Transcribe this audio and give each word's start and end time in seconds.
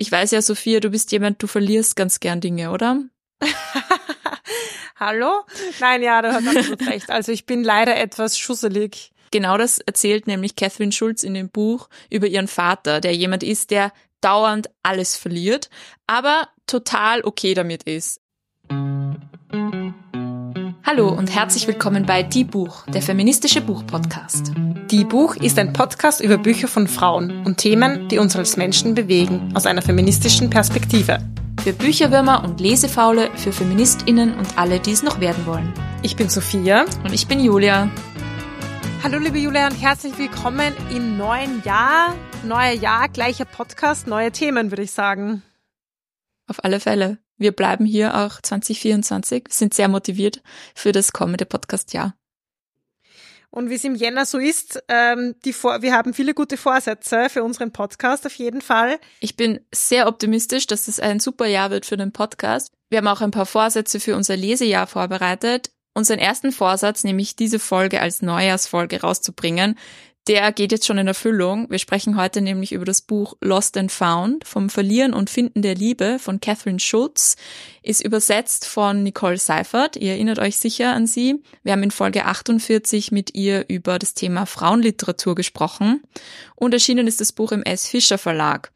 Ich 0.00 0.10
weiß 0.10 0.30
ja, 0.30 0.40
Sophia, 0.40 0.80
du 0.80 0.88
bist 0.88 1.12
jemand, 1.12 1.42
du 1.42 1.46
verlierst 1.46 1.94
ganz 1.94 2.20
gern 2.20 2.40
Dinge, 2.40 2.70
oder? 2.70 3.02
Hallo? 4.96 5.42
Nein, 5.78 6.02
ja, 6.02 6.22
du 6.22 6.32
hast 6.32 6.48
absolut 6.48 6.86
recht. 6.86 7.10
Also 7.10 7.32
ich 7.32 7.44
bin 7.44 7.62
leider 7.62 7.94
etwas 7.98 8.38
schusselig. 8.38 9.12
Genau 9.30 9.58
das 9.58 9.78
erzählt 9.78 10.26
nämlich 10.26 10.56
Catherine 10.56 10.92
Schulz 10.92 11.22
in 11.22 11.34
dem 11.34 11.50
Buch 11.50 11.90
über 12.08 12.26
ihren 12.26 12.48
Vater, 12.48 13.02
der 13.02 13.14
jemand 13.14 13.42
ist, 13.42 13.72
der 13.72 13.92
dauernd 14.22 14.70
alles 14.82 15.18
verliert, 15.18 15.68
aber 16.06 16.48
total 16.66 17.22
okay 17.22 17.52
damit 17.52 17.82
ist. 17.82 18.22
Hallo 20.92 21.08
und 21.08 21.32
herzlich 21.32 21.68
willkommen 21.68 22.04
bei 22.04 22.24
Die 22.24 22.42
Buch, 22.42 22.84
der 22.86 23.00
feministische 23.00 23.60
Buchpodcast. 23.60 24.50
Die 24.90 25.04
Buch 25.04 25.36
ist 25.36 25.56
ein 25.56 25.72
Podcast 25.72 26.20
über 26.20 26.36
Bücher 26.36 26.66
von 26.66 26.88
Frauen 26.88 27.46
und 27.46 27.58
Themen, 27.58 28.08
die 28.08 28.18
uns 28.18 28.34
als 28.34 28.56
Menschen 28.56 28.96
bewegen, 28.96 29.52
aus 29.54 29.66
einer 29.66 29.82
feministischen 29.82 30.50
Perspektive. 30.50 31.20
Für 31.62 31.72
Bücherwürmer 31.72 32.42
und 32.42 32.58
Lesefaule, 32.58 33.30
für 33.36 33.52
FeministInnen 33.52 34.36
und 34.36 34.58
alle, 34.58 34.80
die 34.80 34.90
es 34.90 35.04
noch 35.04 35.20
werden 35.20 35.46
wollen. 35.46 35.72
Ich 36.02 36.16
bin 36.16 36.28
Sophia. 36.28 36.86
Und 37.04 37.12
ich 37.12 37.28
bin 37.28 37.38
Julia. 37.38 37.88
Hallo 39.04 39.18
liebe 39.18 39.38
Julia 39.38 39.68
und 39.68 39.80
herzlich 39.80 40.18
willkommen 40.18 40.72
im 40.92 41.16
neuen 41.16 41.62
Jahr. 41.62 42.16
Neuer 42.44 42.72
Jahr, 42.72 43.08
gleicher 43.08 43.44
Podcast, 43.44 44.08
neue 44.08 44.32
Themen, 44.32 44.72
würde 44.72 44.82
ich 44.82 44.90
sagen. 44.90 45.44
Auf 46.48 46.64
alle 46.64 46.80
Fälle. 46.80 47.18
Wir 47.40 47.52
bleiben 47.52 47.86
hier 47.86 48.18
auch 48.18 48.42
2024, 48.42 49.48
sind 49.48 49.72
sehr 49.72 49.88
motiviert 49.88 50.42
für 50.74 50.92
das 50.92 51.12
kommende 51.12 51.46
Podcast-Jahr. 51.46 52.14
Und 53.48 53.70
wie 53.70 53.76
es 53.76 53.84
im 53.84 53.94
Jänner 53.94 54.26
so 54.26 54.36
ist, 54.36 54.84
ähm, 54.88 55.34
die 55.46 55.54
Vor 55.54 55.80
wir 55.80 55.94
haben 55.94 56.12
viele 56.12 56.34
gute 56.34 56.58
Vorsätze 56.58 57.30
für 57.30 57.42
unseren 57.42 57.72
Podcast 57.72 58.26
auf 58.26 58.34
jeden 58.34 58.60
Fall. 58.60 58.98
Ich 59.20 59.36
bin 59.36 59.60
sehr 59.74 60.06
optimistisch, 60.06 60.66
dass 60.66 60.86
es 60.86 61.00
ein 61.00 61.18
super 61.18 61.46
Jahr 61.46 61.70
wird 61.70 61.86
für 61.86 61.96
den 61.96 62.12
Podcast. 62.12 62.74
Wir 62.90 62.98
haben 62.98 63.08
auch 63.08 63.22
ein 63.22 63.30
paar 63.30 63.46
Vorsätze 63.46 64.00
für 64.00 64.16
unser 64.16 64.36
Lesejahr 64.36 64.86
vorbereitet. 64.86 65.70
Unseren 65.94 66.18
ersten 66.18 66.52
Vorsatz, 66.52 67.04
nämlich 67.04 67.36
diese 67.36 67.58
Folge 67.58 68.02
als 68.02 68.20
Neujahrsfolge 68.20 69.00
rauszubringen, 69.00 69.76
der 70.30 70.52
geht 70.52 70.70
jetzt 70.70 70.86
schon 70.86 70.98
in 70.98 71.08
Erfüllung. 71.08 71.68
Wir 71.70 71.80
sprechen 71.80 72.16
heute 72.16 72.40
nämlich 72.40 72.70
über 72.70 72.84
das 72.84 73.00
Buch 73.00 73.36
Lost 73.40 73.76
and 73.76 73.90
Found 73.90 74.46
vom 74.46 74.70
Verlieren 74.70 75.12
und 75.12 75.28
Finden 75.28 75.60
der 75.60 75.74
Liebe 75.74 76.20
von 76.20 76.38
Catherine 76.38 76.78
Schultz, 76.78 77.34
ist 77.82 78.00
übersetzt 78.00 78.64
von 78.64 79.02
Nicole 79.02 79.38
Seifert. 79.38 79.96
Ihr 79.96 80.12
erinnert 80.12 80.38
euch 80.38 80.56
sicher 80.56 80.92
an 80.94 81.08
sie. 81.08 81.42
Wir 81.64 81.72
haben 81.72 81.82
in 81.82 81.90
Folge 81.90 82.26
48 82.26 83.10
mit 83.10 83.34
ihr 83.34 83.64
über 83.68 83.98
das 83.98 84.14
Thema 84.14 84.46
Frauenliteratur 84.46 85.34
gesprochen 85.34 86.00
und 86.54 86.74
erschienen 86.74 87.08
ist 87.08 87.20
das 87.20 87.32
Buch 87.32 87.50
im 87.50 87.64
S. 87.64 87.88
Fischer 87.88 88.16
Verlag. 88.16 88.70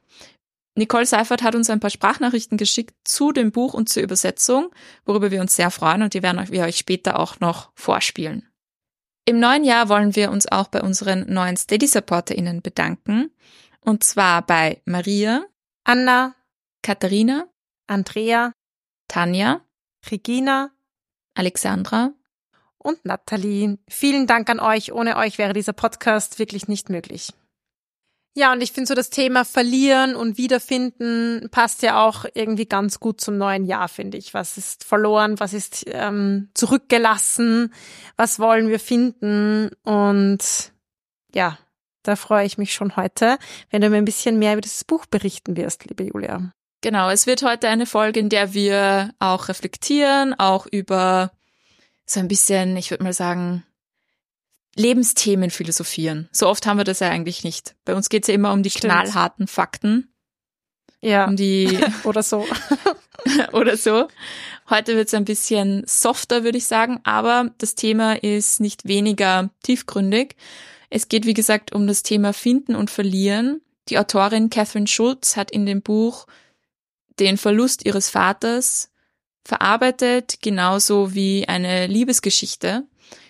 Nicole 0.75 1.07
Seifert 1.07 1.45
hat 1.45 1.55
uns 1.55 1.71
ein 1.71 1.79
paar 1.79 1.91
Sprachnachrichten 1.91 2.59
geschickt 2.59 2.97
zu 3.05 3.31
dem 3.31 3.53
Buch 3.53 3.75
und 3.75 3.89
zur 3.89 4.03
Übersetzung, 4.03 4.71
worüber 5.05 5.31
wir 5.31 5.41
uns 5.41 5.55
sehr 5.55 5.71
freuen 5.71 6.03
und 6.03 6.15
die 6.15 6.23
werden 6.25 6.45
wir 6.51 6.65
euch 6.65 6.79
später 6.79 7.21
auch 7.21 7.39
noch 7.39 7.71
vorspielen. 7.77 8.49
Im 9.27 9.41
neuen 9.41 9.65
Jahr 9.65 9.89
wollen 9.89 10.15
wir 10.17 10.31
uns 10.31 10.51
auch 10.51 10.69
bei 10.69 10.83
unseren 10.83 11.33
neuen 11.33 11.57
Steady-SupporterInnen 11.57 12.61
bedanken. 12.61 13.31
Und 13.81 14.05
zwar 14.05 14.43
bei 14.43 14.83
Maria, 14.85 15.45
Anna, 15.85 16.35
Katharina, 16.83 17.47
Andrea, 17.87 18.53
Tanja, 19.09 19.63
Regina, 20.11 20.71
Alexandra 21.35 22.13
und 22.77 23.05
Nathalie. 23.07 23.79
Vielen 23.89 24.27
Dank 24.27 24.51
an 24.51 24.61
euch. 24.61 24.93
Ohne 24.93 25.17
euch 25.17 25.39
wäre 25.39 25.55
dieser 25.55 25.73
Podcast 25.73 26.39
wirklich 26.39 26.69
nicht 26.69 26.91
möglich. 26.91 27.33
Ja, 28.37 28.53
und 28.53 28.61
ich 28.63 28.73
finde 28.73 28.89
so 28.89 28.95
das 28.95 29.11
Thema 29.11 29.45
Verlieren 29.45 30.17
und 30.17 30.39
Wiederfinden 30.39 31.49
passt 31.53 31.83
ja 31.83 32.05
auch 32.05 32.25
irgendwie 32.35 32.67
ganz 32.67 32.99
gut 32.99 33.21
zum 33.21 33.39
neuen 33.39 33.65
Jahr, 33.65 33.89
finde 33.89 34.19
ich. 34.19 34.35
Was 34.35 34.59
ist 34.59 34.83
verloren, 34.83 35.39
was 35.39 35.53
ist 35.53 35.85
ähm, 35.87 36.51
zurückgelassen, 36.53 37.73
was 38.17 38.41
wollen 38.41 38.67
wir 38.67 38.81
finden? 38.81 39.71
Und 39.85 40.73
ja, 41.33 41.59
da 42.03 42.17
freue 42.17 42.45
ich 42.45 42.59
mich 42.59 42.75
schon 42.75 42.97
heute, 42.97 43.39
wenn 43.71 43.83
du 43.83 43.89
mir 43.89 43.99
ein 43.99 44.05
bisschen 44.05 44.41
mehr 44.41 44.55
über 44.55 44.63
dieses 44.63 44.83
Buch 44.83 45.07
berichten 45.07 45.57
wirst, 45.57 45.85
liebe 45.85 46.03
Julia. 46.03 46.53
Genau, 46.81 47.11
es 47.11 47.29
wird 47.29 47.45
heute 47.45 47.69
eine 47.69 47.87
Folge, 47.87 48.19
in 48.19 48.31
der 48.31 48.53
wir 48.53 49.15
auch 49.21 49.49
reflektieren, 49.49 50.35
auch 50.39 50.67
über 50.67 51.31
so 52.05 52.19
ein 52.19 52.29
bisschen, 52.29 52.77
ich 52.77 52.91
würde 52.91 53.05
mal 53.05 53.13
sagen, 53.13 53.65
Lebensthemen 54.77 55.51
philosophieren. 55.51 56.29
So 56.33 56.49
oft 56.49 56.67
haben 56.67 56.79
wir 56.79 56.85
das 56.85 57.01
ja 57.01 57.09
eigentlich 57.09 57.45
nicht. 57.45 57.75
Bei 57.85 57.95
uns 57.95 58.09
geht's 58.09 58.29
ja 58.29 58.35
immer 58.35 58.53
um 58.53 58.63
die 58.63 58.71
Stimmt. 58.71 58.93
knallharten 58.93 59.47
Fakten. 59.47 60.13
Ja. 61.01 61.27
Um 61.27 61.37
die 61.37 61.79
oder 62.05 62.23
so. 62.23 62.47
oder 63.53 63.77
so. 63.77 64.09
Heute 64.69 64.97
wird's 64.97 65.15
ein 65.15 65.25
bisschen 65.25 65.85
softer, 65.87 66.45
würde 66.45 66.59
ich 66.59 66.67
sagen, 66.67 67.01
aber 67.05 67.51
das 67.59 67.75
Thema 67.75 68.23
ist 68.23 68.61
nicht 68.61 68.87
weniger 68.89 69.51
tiefgründig. 69.63 70.37
Es 70.91 71.09
geht, 71.09 71.27
wie 71.27 71.35
gesagt, 71.35 71.75
um 71.75 71.87
das 71.87 72.03
Thema 72.03 72.33
Finden 72.33 72.75
und 72.75 72.91
Verlieren. 72.91 73.61
Die 73.89 73.99
Autorin 73.99 74.49
Catherine 74.49 74.87
Schultz 74.87 75.37
hat 75.37 75.51
in 75.51 75.67
dem 75.67 75.83
Buch 75.83 76.27
den 77.19 77.37
Verlust 77.37 77.85
ihres 77.85 78.11
Vaters 78.11 78.91
verarbeitet, 79.45 80.39
genauso 80.41 81.15
wie 81.15 81.47
eine 81.47 81.87
Liebesgeschichte. 81.87 82.85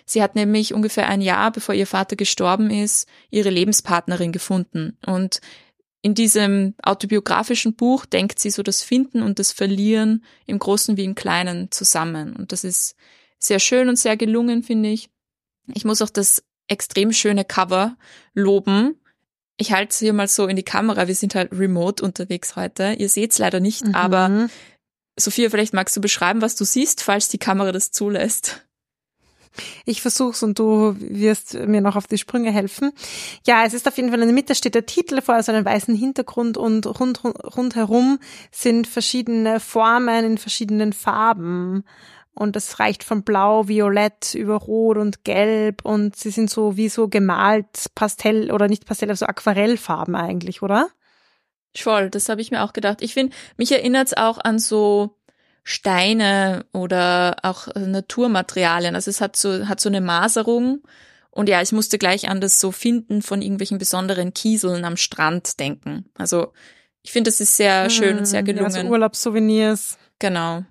Sie 0.05 0.21
hat 0.21 0.35
nämlich 0.35 0.73
ungefähr 0.73 1.07
ein 1.07 1.21
Jahr, 1.21 1.51
bevor 1.51 1.73
ihr 1.73 1.87
Vater 1.87 2.15
gestorben 2.15 2.69
ist, 2.69 3.07
ihre 3.31 3.49
Lebenspartnerin 3.49 4.31
gefunden. 4.31 4.97
Und 5.05 5.41
in 6.01 6.13
diesem 6.13 6.75
autobiografischen 6.83 7.75
Buch 7.75 8.05
denkt 8.05 8.39
sie 8.39 8.51
so 8.51 8.61
das 8.61 8.83
Finden 8.83 9.23
und 9.23 9.39
das 9.39 9.51
Verlieren 9.51 10.23
im 10.45 10.59
Großen 10.59 10.97
wie 10.97 11.03
im 11.03 11.15
Kleinen 11.15 11.71
zusammen. 11.71 12.35
Und 12.35 12.51
das 12.51 12.63
ist 12.63 12.95
sehr 13.39 13.59
schön 13.59 13.89
und 13.89 13.97
sehr 13.97 14.15
gelungen, 14.15 14.61
finde 14.61 14.89
ich. 14.89 15.09
Ich 15.73 15.83
muss 15.83 16.03
auch 16.03 16.11
das 16.11 16.43
extrem 16.67 17.11
schöne 17.11 17.43
Cover 17.43 17.97
loben. 18.35 18.99
Ich 19.57 19.71
halte 19.71 19.91
es 19.91 19.99
hier 19.99 20.13
mal 20.13 20.27
so 20.27 20.45
in 20.45 20.55
die 20.55 20.63
Kamera. 20.63 21.07
Wir 21.07 21.15
sind 21.15 21.33
halt 21.33 21.51
remote 21.51 22.03
unterwegs 22.03 22.55
heute. 22.55 22.93
Ihr 22.99 23.09
seht 23.09 23.31
es 23.31 23.39
leider 23.39 23.59
nicht, 23.59 23.85
mhm. 23.85 23.95
aber 23.95 24.49
Sophia, 25.17 25.49
vielleicht 25.49 25.73
magst 25.73 25.95
du 25.95 26.01
beschreiben, 26.01 26.41
was 26.41 26.55
du 26.55 26.65
siehst, 26.65 27.01
falls 27.01 27.29
die 27.29 27.37
Kamera 27.37 27.71
das 27.71 27.91
zulässt. 27.91 28.65
Ich 29.85 30.01
versuch's 30.01 30.43
und 30.43 30.59
du 30.59 30.95
wirst 30.99 31.53
mir 31.53 31.81
noch 31.81 31.95
auf 31.95 32.07
die 32.07 32.17
Sprünge 32.17 32.51
helfen. 32.51 32.91
Ja, 33.45 33.63
es 33.65 33.73
ist 33.73 33.87
auf 33.87 33.97
jeden 33.97 34.09
Fall 34.09 34.21
in 34.21 34.27
der 34.27 34.33
Mitte 34.33 34.55
steht 34.55 34.75
der 34.75 34.85
Titel 34.85 35.21
vor 35.21 35.41
so 35.43 35.51
einem 35.51 35.65
weißen 35.65 35.95
Hintergrund 35.95 36.57
und 36.57 36.85
rund, 36.99 37.23
rundherum 37.23 38.19
sind 38.51 38.87
verschiedene 38.87 39.59
Formen 39.59 40.25
in 40.25 40.37
verschiedenen 40.37 40.93
Farben. 40.93 41.83
Und 42.33 42.57
das 42.57 42.79
reicht 42.79 43.05
von 43.05 43.23
blau, 43.23 43.69
violett 43.69 44.35
über 44.35 44.55
rot 44.55 44.97
und 44.97 45.23
gelb 45.23 45.85
und 45.85 46.17
sie 46.17 46.31
sind 46.31 46.49
so 46.49 46.75
wie 46.75 46.89
so 46.89 47.07
gemalt 47.07 47.85
Pastell 47.95 48.51
oder 48.51 48.67
nicht 48.67 48.85
Pastell, 48.85 49.09
aber 49.09 49.15
so 49.15 49.25
Aquarellfarben 49.25 50.15
eigentlich, 50.15 50.61
oder? 50.61 50.89
Voll, 51.73 52.09
das 52.09 52.27
habe 52.27 52.41
ich 52.41 52.51
mir 52.51 52.63
auch 52.63 52.73
gedacht. 52.73 53.01
Ich 53.01 53.13
finde, 53.13 53.33
mich 53.57 53.71
erinnert's 53.71 54.13
auch 54.13 54.37
an 54.37 54.59
so 54.59 55.15
Steine 55.67 56.65
oder 56.73 57.37
auch 57.41 57.67
Naturmaterialien. 57.75 58.93
Also 58.93 59.09
es 59.09 59.19
hat 59.19 59.35
so, 59.35 59.67
hat 59.67 59.81
so 59.81 59.89
eine 59.89 59.99
Maserung. 59.99 60.83
Und 61.31 61.49
ja, 61.49 61.61
ich 61.61 61.71
musste 61.71 61.97
gleich 61.97 62.29
an 62.29 62.39
das 62.39 62.59
so 62.59 62.71
Finden 62.71 63.23
von 63.23 63.41
irgendwelchen 63.41 63.79
besonderen 63.79 64.33
Kieseln 64.33 64.85
am 64.85 64.95
Strand 64.95 65.59
denken. 65.59 66.05
Also 66.13 66.53
ich 67.01 67.11
finde, 67.11 67.29
das 67.29 67.41
ist 67.41 67.57
sehr 67.57 67.89
schön 67.89 68.19
und 68.19 68.25
sehr 68.25 68.43
gelungen. 68.43 68.71
Ja, 68.71 68.81
so 68.83 68.87
Urlaubssouvenirs. 68.87 69.97
Genau. 70.19 70.63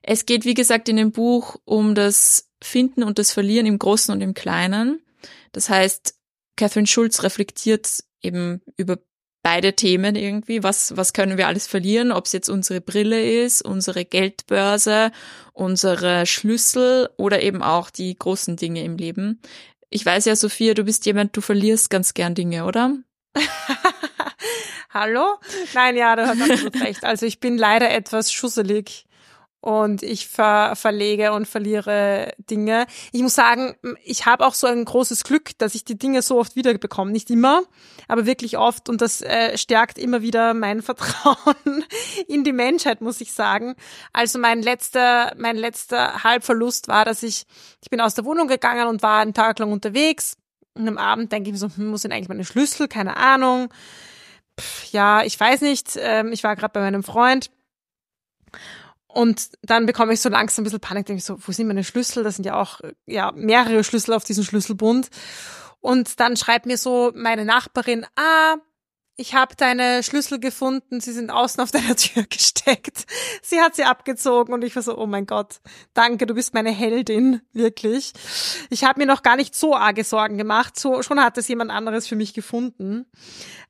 Es 0.00 0.26
geht, 0.26 0.44
wie 0.44 0.54
gesagt, 0.54 0.88
in 0.88 0.96
dem 0.96 1.10
Buch 1.10 1.56
um 1.64 1.96
das 1.96 2.48
Finden 2.62 3.02
und 3.02 3.18
das 3.18 3.32
Verlieren 3.32 3.66
im 3.66 3.80
Großen 3.80 4.14
und 4.14 4.20
im 4.20 4.34
Kleinen. 4.34 5.02
Das 5.50 5.68
heißt, 5.68 6.14
Catherine 6.56 6.86
Schulz 6.86 7.24
reflektiert 7.24 8.04
eben 8.22 8.62
über 8.76 8.98
beide 9.44 9.74
Themen 9.74 10.16
irgendwie. 10.16 10.64
Was, 10.64 10.96
was 10.96 11.12
können 11.12 11.38
wir 11.38 11.46
alles 11.46 11.68
verlieren? 11.68 12.10
Ob 12.10 12.24
es 12.24 12.32
jetzt 12.32 12.48
unsere 12.48 12.80
Brille 12.80 13.22
ist, 13.44 13.62
unsere 13.62 14.04
Geldbörse, 14.04 15.12
unsere 15.52 16.26
Schlüssel 16.26 17.10
oder 17.16 17.42
eben 17.42 17.62
auch 17.62 17.90
die 17.90 18.18
großen 18.18 18.56
Dinge 18.56 18.82
im 18.82 18.96
Leben. 18.96 19.40
Ich 19.90 20.04
weiß 20.04 20.24
ja, 20.24 20.34
Sophia, 20.34 20.74
du 20.74 20.84
bist 20.84 21.06
jemand, 21.06 21.36
du 21.36 21.42
verlierst 21.42 21.90
ganz 21.90 22.14
gern 22.14 22.34
Dinge, 22.34 22.64
oder? 22.64 22.96
Hallo? 24.90 25.36
Nein, 25.74 25.96
ja, 25.96 26.16
du 26.16 26.26
hast 26.26 26.40
absolut 26.40 26.80
recht. 26.80 27.04
Also 27.04 27.26
ich 27.26 27.38
bin 27.38 27.58
leider 27.58 27.90
etwas 27.90 28.32
schusselig 28.32 29.04
und 29.64 30.02
ich 30.02 30.28
ver 30.28 30.76
verlege 30.76 31.32
und 31.32 31.48
verliere 31.48 32.34
Dinge. 32.50 32.86
Ich 33.12 33.22
muss 33.22 33.34
sagen, 33.34 33.74
ich 34.04 34.26
habe 34.26 34.44
auch 34.44 34.52
so 34.52 34.66
ein 34.66 34.84
großes 34.84 35.24
Glück, 35.24 35.56
dass 35.56 35.74
ich 35.74 35.86
die 35.86 35.96
Dinge 35.96 36.20
so 36.20 36.38
oft 36.38 36.54
wiederbekomme. 36.54 37.10
Nicht 37.10 37.30
immer, 37.30 37.62
aber 38.06 38.26
wirklich 38.26 38.58
oft 38.58 38.90
und 38.90 39.00
das 39.00 39.22
äh, 39.22 39.56
stärkt 39.56 39.96
immer 39.96 40.20
wieder 40.20 40.52
mein 40.52 40.82
Vertrauen 40.82 41.84
in 42.28 42.44
die 42.44 42.52
Menschheit, 42.52 43.00
muss 43.00 43.22
ich 43.22 43.32
sagen. 43.32 43.74
Also 44.12 44.38
mein 44.38 44.60
letzter, 44.60 45.32
mein 45.38 45.56
letzter 45.56 46.22
Halbverlust 46.22 46.88
war, 46.88 47.06
dass 47.06 47.22
ich, 47.22 47.46
ich 47.82 47.88
bin 47.88 48.02
aus 48.02 48.12
der 48.12 48.26
Wohnung 48.26 48.48
gegangen 48.48 48.86
und 48.86 49.02
war 49.02 49.20
einen 49.20 49.32
Tag 49.32 49.58
lang 49.60 49.72
unterwegs 49.72 50.36
und 50.74 50.86
am 50.86 50.98
Abend 50.98 51.32
denke 51.32 51.48
ich 51.48 51.52
mir 51.52 51.58
so, 51.58 51.70
hm, 51.74 51.86
muss 51.86 52.02
denn 52.02 52.12
eigentlich 52.12 52.28
meine 52.28 52.44
Schlüssel? 52.44 52.86
Keine 52.86 53.16
Ahnung 53.16 53.70
pff, 54.60 54.92
ja, 54.92 55.22
ich 55.22 55.40
weiß 55.40 55.62
nicht, 55.62 55.98
ähm, 55.98 56.32
ich 56.32 56.44
war 56.44 56.54
gerade 56.54 56.72
bei 56.72 56.80
meinem 56.80 57.02
Freund 57.02 57.50
und 59.14 59.50
dann 59.62 59.86
bekomme 59.86 60.12
ich 60.12 60.20
so 60.20 60.28
langsam 60.28 60.62
ein 60.62 60.64
bisschen 60.64 60.80
Panik, 60.80 61.06
denke 61.06 61.18
ich 61.18 61.24
so, 61.24 61.38
wo 61.46 61.52
sind 61.52 61.68
meine 61.68 61.84
Schlüssel? 61.84 62.24
Das 62.24 62.34
sind 62.34 62.44
ja 62.44 62.60
auch 62.60 62.80
ja 63.06 63.30
mehrere 63.32 63.84
Schlüssel 63.84 64.12
auf 64.12 64.24
diesem 64.24 64.42
Schlüsselbund. 64.42 65.08
Und 65.80 66.18
dann 66.18 66.36
schreibt 66.36 66.66
mir 66.66 66.78
so 66.78 67.12
meine 67.14 67.44
Nachbarin, 67.44 68.06
ah, 68.16 68.56
ich 69.16 69.34
habe 69.34 69.54
deine 69.56 70.02
Schlüssel 70.02 70.40
gefunden, 70.40 71.00
sie 71.00 71.12
sind 71.12 71.30
außen 71.30 71.62
auf 71.62 71.70
deiner 71.72 71.96
Tür 71.96 72.24
gesteckt. 72.24 73.06
Sie 73.42 73.60
hat 73.60 73.76
sie 73.76 73.84
abgezogen 73.84 74.52
und 74.52 74.64
ich 74.64 74.74
war 74.74 74.82
so, 74.82 74.98
oh 74.98 75.06
mein 75.06 75.26
Gott, 75.26 75.60
danke, 75.92 76.26
du 76.26 76.34
bist 76.34 76.54
meine 76.54 76.70
Heldin, 76.70 77.40
wirklich. 77.52 78.12
Ich 78.70 78.84
habe 78.84 79.00
mir 79.00 79.06
noch 79.06 79.22
gar 79.22 79.36
nicht 79.36 79.54
so 79.54 79.74
arge 79.74 80.04
Sorgen 80.04 80.38
gemacht, 80.38 80.78
so 80.78 81.02
schon 81.02 81.22
hat 81.22 81.38
es 81.38 81.48
jemand 81.48 81.70
anderes 81.70 82.06
für 82.06 82.16
mich 82.16 82.34
gefunden. 82.34 83.06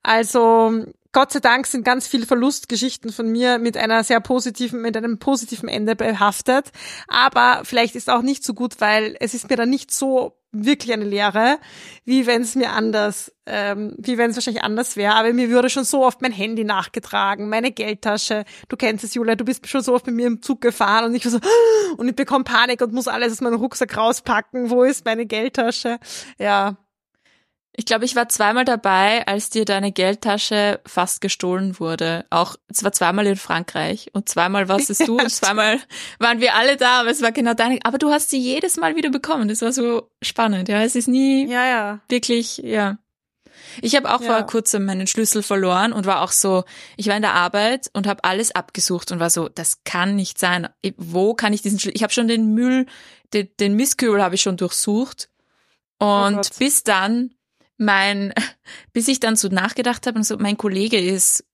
Also 0.02 0.84
Gott 1.12 1.30
sei 1.30 1.40
Dank 1.40 1.66
sind 1.66 1.84
ganz 1.84 2.08
viele 2.08 2.26
Verlustgeschichten 2.26 3.12
von 3.12 3.30
mir 3.30 3.58
mit 3.58 3.76
einer 3.76 4.02
sehr 4.02 4.20
positiven, 4.20 4.82
mit 4.82 4.96
einem 4.96 5.18
positiven 5.18 5.68
Ende 5.68 5.94
behaftet. 5.94 6.72
Aber 7.06 7.60
vielleicht 7.64 7.94
ist 7.94 8.10
auch 8.10 8.22
nicht 8.22 8.42
so 8.42 8.52
gut, 8.52 8.80
weil 8.80 9.16
es 9.20 9.32
ist 9.32 9.48
mir 9.48 9.56
dann 9.56 9.70
nicht 9.70 9.92
so 9.92 10.36
wirklich 10.54 10.92
eine 10.92 11.04
Lehre, 11.04 11.58
wie 12.04 12.26
wenn 12.26 12.42
es 12.42 12.54
mir 12.54 12.70
anders, 12.70 13.32
ähm, 13.46 13.94
wie 13.98 14.18
wenn 14.18 14.30
es 14.30 14.36
wahrscheinlich 14.36 14.62
anders 14.62 14.96
wäre. 14.96 15.14
Aber 15.14 15.32
mir 15.32 15.50
würde 15.50 15.68
schon 15.68 15.84
so 15.84 16.04
oft 16.04 16.22
mein 16.22 16.32
Handy 16.32 16.64
nachgetragen, 16.64 17.48
meine 17.48 17.72
Geldtasche. 17.72 18.44
Du 18.68 18.76
kennst 18.76 19.04
es, 19.04 19.14
Julia, 19.14 19.34
du 19.34 19.44
bist 19.44 19.68
schon 19.68 19.82
so 19.82 19.94
oft 19.94 20.06
mit 20.06 20.14
mir 20.14 20.26
im 20.26 20.42
Zug 20.42 20.60
gefahren 20.60 21.04
und 21.04 21.14
ich 21.14 21.24
war 21.24 21.32
so, 21.32 21.40
und 21.96 22.08
ich 22.08 22.16
bekomme 22.16 22.44
Panik 22.44 22.80
und 22.80 22.92
muss 22.92 23.08
alles 23.08 23.32
aus 23.32 23.40
meinem 23.40 23.56
Rucksack 23.56 23.96
rauspacken. 23.96 24.70
Wo 24.70 24.84
ist 24.84 25.04
meine 25.04 25.26
Geldtasche? 25.26 25.98
Ja, 26.38 26.76
ich 27.76 27.86
glaube, 27.86 28.04
ich 28.04 28.14
war 28.14 28.28
zweimal 28.28 28.64
dabei, 28.64 29.26
als 29.26 29.50
dir 29.50 29.64
deine 29.64 29.90
Geldtasche 29.90 30.80
fast 30.86 31.20
gestohlen 31.20 31.80
wurde. 31.80 32.24
Auch, 32.30 32.54
es 32.68 32.84
war 32.84 32.92
zweimal 32.92 33.26
in 33.26 33.36
Frankreich 33.36 34.10
und 34.12 34.28
zweimal 34.28 34.68
warst 34.68 34.90
es 34.90 34.98
du 35.06 35.18
und 35.18 35.30
zweimal 35.30 35.80
waren 36.20 36.40
wir 36.40 36.54
alle 36.54 36.76
da, 36.76 37.00
aber 37.00 37.10
es 37.10 37.20
war 37.20 37.32
genau 37.32 37.54
deine. 37.54 37.80
Aber 37.82 37.98
du 37.98 38.12
hast 38.12 38.30
sie 38.30 38.38
jedes 38.38 38.76
Mal 38.76 38.94
wieder 38.94 39.10
bekommen. 39.10 39.48
Das 39.48 39.60
war 39.60 39.72
so 39.72 40.08
spannend, 40.22 40.68
ja. 40.68 40.82
Es 40.82 40.94
ist 40.94 41.08
nie 41.08 41.48
ja, 41.48 41.66
ja. 41.66 42.00
wirklich, 42.08 42.58
ja. 42.58 42.98
Ich 43.82 43.96
habe 43.96 44.14
auch 44.14 44.20
ja. 44.20 44.26
vor 44.36 44.46
kurzem 44.46 44.84
meinen 44.84 45.08
Schlüssel 45.08 45.42
verloren 45.42 45.92
und 45.92 46.06
war 46.06 46.22
auch 46.22 46.32
so, 46.32 46.62
ich 46.96 47.08
war 47.08 47.16
in 47.16 47.22
der 47.22 47.34
Arbeit 47.34 47.90
und 47.92 48.06
habe 48.06 48.22
alles 48.22 48.54
abgesucht 48.54 49.10
und 49.10 49.18
war 49.18 49.30
so, 49.30 49.48
das 49.48 49.82
kann 49.82 50.14
nicht 50.14 50.38
sein. 50.38 50.68
Wo 50.96 51.34
kann 51.34 51.52
ich 51.52 51.62
diesen 51.62 51.80
Schlüssel? 51.80 51.96
Ich 51.96 52.04
habe 52.04 52.12
schon 52.12 52.28
den 52.28 52.54
Müll, 52.54 52.86
den, 53.32 53.48
den 53.58 53.74
Mistkübel 53.74 54.22
habe 54.22 54.36
ich 54.36 54.42
schon 54.42 54.56
durchsucht. 54.56 55.28
Oh 55.98 56.24
und 56.26 56.38
oh 56.38 56.58
bis 56.58 56.84
dann 56.84 57.34
mein, 57.76 58.32
bis 58.92 59.08
ich 59.08 59.20
dann 59.20 59.36
so 59.36 59.48
nachgedacht 59.48 60.06
habe 60.06 60.18
und 60.18 60.24
so, 60.24 60.36
mein 60.38 60.56
Kollege 60.56 60.98
ist 60.98 61.44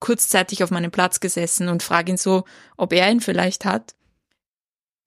kurzzeitig 0.00 0.62
auf 0.62 0.70
meinem 0.70 0.90
Platz 0.90 1.20
gesessen 1.20 1.68
und 1.68 1.82
frage 1.82 2.12
ihn 2.12 2.16
so, 2.16 2.44
ob 2.76 2.92
er 2.92 3.10
ihn 3.10 3.20
vielleicht 3.20 3.64
hat. 3.64 3.94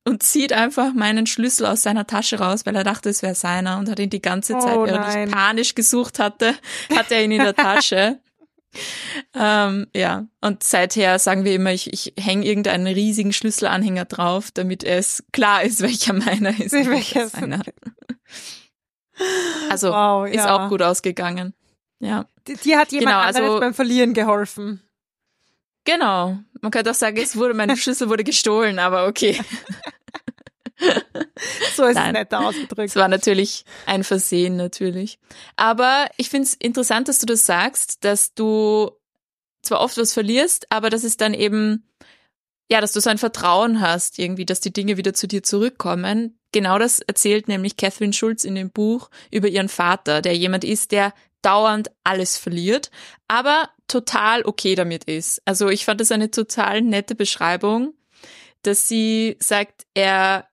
Und 0.03 0.23
zieht 0.23 0.51
einfach 0.51 0.93
meinen 0.93 1.27
Schlüssel 1.27 1.67
aus 1.67 1.83
seiner 1.83 2.07
Tasche 2.07 2.39
raus, 2.39 2.65
weil 2.65 2.75
er 2.75 2.83
dachte, 2.83 3.09
es 3.09 3.21
wäre 3.21 3.35
seiner 3.35 3.77
und 3.77 3.87
hat 3.87 3.99
ihn 3.99 4.09
die 4.09 4.21
ganze 4.21 4.57
Zeit, 4.57 4.75
oh, 4.75 4.85
während 4.85 5.07
ich 5.07 5.31
panisch 5.31 5.75
gesucht 5.75 6.17
hatte, 6.17 6.55
hat 6.95 7.11
er 7.11 7.23
ihn 7.23 7.31
in 7.31 7.43
der 7.43 7.55
Tasche. 7.55 8.19
ähm, 9.35 9.87
ja, 9.95 10.25
und 10.41 10.63
seither 10.63 11.19
sagen 11.19 11.45
wir 11.45 11.53
immer, 11.53 11.71
ich, 11.71 11.93
ich 11.93 12.13
hänge 12.17 12.45
irgendeinen 12.45 12.87
riesigen 12.87 13.31
Schlüsselanhänger 13.31 14.05
drauf, 14.05 14.49
damit 14.51 14.83
es 14.83 15.23
klar 15.31 15.63
ist, 15.63 15.81
welcher 15.81 16.13
meiner 16.13 16.59
ist. 16.59 16.71
Welcher 16.71 17.29
seiner. 17.29 17.61
Also 19.69 19.91
wow, 19.91 20.27
ist 20.27 20.35
ja. 20.35 20.55
auch 20.55 20.69
gut 20.69 20.81
ausgegangen. 20.81 21.53
Ja. 21.99 22.25
Die, 22.47 22.75
hat 22.75 22.91
jemand 22.91 23.07
genau, 23.07 23.19
also, 23.19 23.59
beim 23.59 23.73
Verlieren 23.73 24.13
geholfen. 24.13 24.81
Genau. 25.83 26.37
Man 26.61 26.71
könnte 26.71 26.91
auch 26.91 26.95
sagen, 26.95 27.17
es 27.17 27.35
wurde, 27.35 27.53
mein 27.53 27.75
Schlüssel 27.77 28.09
wurde 28.09 28.23
gestohlen, 28.23 28.79
aber 28.79 29.07
okay. 29.07 29.39
so 31.75 31.85
ist 31.85 31.95
Nein. 31.95 32.07
es 32.07 32.13
netter 32.13 32.45
ausgedrückt. 32.47 32.89
Es 32.89 32.95
war 32.95 33.07
natürlich 33.07 33.65
ein 33.85 34.03
Versehen, 34.03 34.55
natürlich. 34.55 35.19
Aber 35.55 36.09
ich 36.17 36.29
finde 36.29 36.47
es 36.47 36.53
interessant, 36.55 37.07
dass 37.07 37.19
du 37.19 37.25
das 37.25 37.45
sagst, 37.45 38.03
dass 38.03 38.33
du 38.33 38.91
zwar 39.61 39.81
oft 39.81 39.97
was 39.97 40.13
verlierst, 40.13 40.71
aber 40.71 40.89
dass 40.89 41.03
es 41.03 41.17
dann 41.17 41.33
eben, 41.33 41.87
ja, 42.71 42.79
dass 42.79 42.93
du 42.93 43.01
so 43.01 43.09
ein 43.09 43.17
Vertrauen 43.17 43.81
hast, 43.81 44.17
irgendwie, 44.17 44.45
dass 44.45 44.61
die 44.61 44.71
Dinge 44.71 44.95
wieder 44.95 45.13
zu 45.13 45.27
dir 45.27 45.43
zurückkommen. 45.43 46.39
Genau 46.53 46.79
das 46.79 47.01
erzählt 47.01 47.49
nämlich 47.49 47.75
Catherine 47.75 48.13
Schulz 48.13 48.45
in 48.45 48.55
dem 48.55 48.71
Buch 48.71 49.09
über 49.29 49.49
ihren 49.49 49.67
Vater, 49.67 50.21
der 50.21 50.37
jemand 50.37 50.63
ist, 50.63 50.93
der 50.93 51.13
dauernd 51.41 51.91
alles 52.05 52.37
verliert, 52.37 52.89
aber 53.27 53.69
total 53.89 54.43
okay 54.45 54.75
damit 54.75 55.03
ist. 55.03 55.41
Also 55.43 55.67
ich 55.67 55.83
fand 55.83 55.99
das 55.99 56.13
eine 56.13 56.31
total 56.31 56.81
nette 56.81 57.13
Beschreibung, 57.13 57.93
dass 58.61 58.87
sie 58.87 59.35
sagt, 59.39 59.85
er 59.93 60.47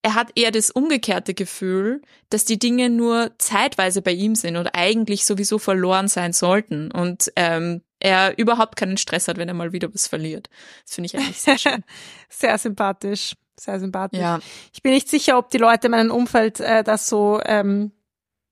er 0.00 0.14
hat 0.14 0.30
eher 0.34 0.52
das 0.52 0.70
umgekehrte 0.70 1.34
Gefühl, 1.34 2.00
dass 2.30 2.46
die 2.46 2.58
Dinge 2.58 2.88
nur 2.88 3.32
zeitweise 3.36 4.00
bei 4.00 4.12
ihm 4.12 4.34
sind 4.34 4.56
und 4.56 4.68
eigentlich 4.68 5.26
sowieso 5.26 5.58
verloren 5.58 6.08
sein 6.08 6.32
sollten 6.32 6.90
und 6.90 7.30
ähm, 7.36 7.82
er 8.00 8.38
überhaupt 8.38 8.76
keinen 8.76 8.96
Stress 8.96 9.28
hat, 9.28 9.38
wenn 9.38 9.48
er 9.48 9.54
mal 9.54 9.72
wieder 9.72 9.92
was 9.92 10.06
verliert. 10.06 10.48
Das 10.84 10.94
finde 10.94 11.06
ich 11.06 11.16
eigentlich 11.16 11.40
sehr 11.40 11.58
schön. 11.58 11.84
sehr 12.28 12.58
sympathisch 12.58 13.34
sehr 13.60 13.80
sympathisch. 13.80 14.20
Ja. 14.20 14.40
Ich 14.72 14.82
bin 14.82 14.92
nicht 14.92 15.08
sicher, 15.08 15.38
ob 15.38 15.50
die 15.50 15.58
Leute 15.58 15.88
in 15.88 15.90
meinem 15.92 16.10
Umfeld 16.10 16.60
äh, 16.60 16.84
das 16.84 17.08
so 17.08 17.40
ähm, 17.44 17.92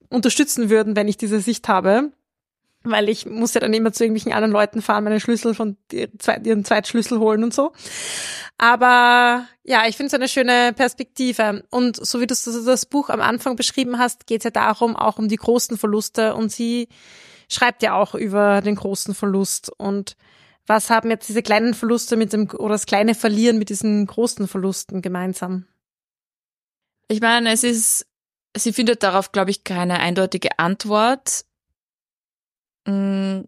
unterstützen 0.09 0.71
würden, 0.71 0.97
wenn 0.97 1.09
ich 1.09 1.17
diese 1.17 1.41
Sicht 1.41 1.69
habe. 1.69 2.13
Weil 2.89 3.09
ich 3.09 3.27
muss 3.27 3.55
ja 3.55 3.61
dann 3.61 3.75
immer 3.75 3.93
zu 3.93 4.05
irgendwelchen 4.05 4.33
anderen 4.33 4.53
Leuten 4.53 4.81
fahren, 4.81 5.03
meine 5.03 5.19
Schlüssel 5.19 5.55
von 5.55 5.77
ihren 5.91 6.65
Zweitschlüssel 6.65 7.19
holen 7.19 7.43
und 7.43 7.53
so. 7.53 7.73
Aber 8.59 9.49
ja, 9.65 9.89
ich 9.89 9.97
finde 9.97 10.07
es 10.09 10.15
eine 10.15 10.29
schöne 10.29 10.73
Perspektive. 10.73 11.65
Und 11.71 11.97
so 11.97 12.21
wie 12.21 12.29
du 12.29 12.35
das 12.35 12.87
Buch 12.87 13.09
am 13.09 13.21
Anfang 13.21 13.57
beschrieben 13.57 13.99
hast, 13.99 14.29
geht 14.29 14.43
es 14.43 14.45
ja 14.45 14.51
darum, 14.51 14.95
auch 14.95 15.19
um 15.19 15.27
die 15.27 15.37
großen 15.37 15.77
Verluste. 15.77 16.37
Und 16.37 16.53
sie 16.53 16.89
schreibt 17.49 17.83
ja 17.83 17.95
auch 17.95 18.15
über 18.15 18.61
den 18.61 18.75
großen 18.75 19.15
Verlust. 19.15 19.71
Und 19.77 20.17
was 20.67 20.91
haben 20.91 21.11
jetzt 21.11 21.29
diese 21.29 21.43
kleinen 21.43 21.75
Verluste 21.75 22.17
mit 22.17 22.33
dem, 22.33 22.51
oder 22.51 22.75
das 22.75 22.87
kleine 22.87 23.15
Verlieren 23.15 23.59
mit 23.59 23.69
diesen 23.69 24.07
großen 24.07 24.49
Verlusten 24.49 25.03
gemeinsam? 25.03 25.67
Ich 27.09 27.21
meine, 27.21 27.53
es 27.53 27.63
ist, 27.63 28.07
sie 28.57 28.73
findet 28.73 29.03
darauf, 29.03 29.33
glaube 29.33 29.51
ich, 29.51 29.65
keine 29.65 30.01
eindeutige 30.01 30.59
Antwort. 30.59 31.45
Mm, 32.87 33.43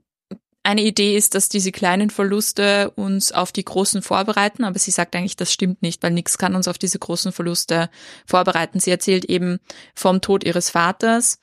eine 0.63 0.83
Idee 0.83 1.17
ist, 1.17 1.35
dass 1.35 1.49
diese 1.49 1.73
kleinen 1.73 2.11
Verluste 2.11 2.91
uns 2.91 3.33
auf 3.33 3.53
die 3.53 3.65
großen 3.65 4.03
vorbereiten, 4.03 4.65
aber 4.65 4.79
sie 4.79 4.91
sagt 4.91 5.17
eigentlich, 5.17 5.37
das 5.37 5.53
stimmt 5.53 5.83
nicht, 5.83 6.03
weil 6.03 6.11
nichts 6.11 6.37
kann 6.37 6.55
uns 6.55 6.69
auf 6.69 6.79
diese 6.79 6.99
großen 6.99 7.33
Verluste 7.33 7.89
vorbereiten. 8.27 8.79
Sie 8.79 8.91
erzählt 8.91 9.25
eben 9.25 9.61
vom 9.95 10.21
Tod 10.21 10.45
ihres 10.45 10.71
Vaters, 10.71 11.41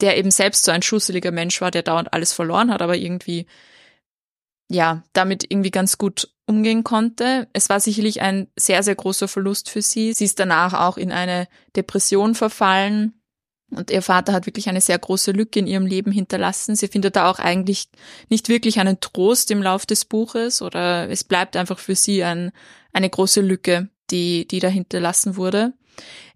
der 0.00 0.16
eben 0.16 0.30
selbst 0.30 0.64
so 0.64 0.70
ein 0.70 0.82
schusseliger 0.82 1.32
Mensch 1.32 1.60
war, 1.60 1.70
der 1.70 1.82
dauernd 1.82 2.12
alles 2.12 2.32
verloren 2.32 2.72
hat, 2.72 2.82
aber 2.82 2.96
irgendwie 2.96 3.46
ja, 4.70 5.02
damit 5.12 5.44
irgendwie 5.48 5.70
ganz 5.70 5.98
gut 5.98 6.30
umgehen 6.46 6.84
konnte. 6.84 7.48
Es 7.52 7.68
war 7.68 7.80
sicherlich 7.80 8.20
ein 8.20 8.48
sehr, 8.56 8.82
sehr 8.82 8.94
großer 8.94 9.28
Verlust 9.28 9.70
für 9.70 9.82
sie. 9.82 10.12
Sie 10.12 10.24
ist 10.24 10.38
danach 10.38 10.74
auch 10.74 10.96
in 10.98 11.10
eine 11.10 11.48
Depression 11.74 12.34
verfallen. 12.34 13.14
Und 13.70 13.90
ihr 13.90 14.02
Vater 14.02 14.32
hat 14.32 14.46
wirklich 14.46 14.68
eine 14.68 14.80
sehr 14.80 14.98
große 14.98 15.32
Lücke 15.32 15.58
in 15.58 15.66
ihrem 15.66 15.84
Leben 15.84 16.10
hinterlassen. 16.10 16.74
Sie 16.74 16.88
findet 16.88 17.16
da 17.16 17.30
auch 17.30 17.38
eigentlich 17.38 17.88
nicht 18.30 18.48
wirklich 18.48 18.80
einen 18.80 19.00
Trost 19.00 19.50
im 19.50 19.62
Lauf 19.62 19.84
des 19.84 20.06
Buches 20.06 20.62
oder 20.62 21.10
es 21.10 21.24
bleibt 21.24 21.54
einfach 21.56 21.78
für 21.78 21.94
sie 21.94 22.24
ein, 22.24 22.50
eine 22.92 23.10
große 23.10 23.42
Lücke, 23.42 23.88
die, 24.10 24.48
die 24.48 24.60
da 24.60 24.68
hinterlassen 24.68 25.36
wurde. 25.36 25.74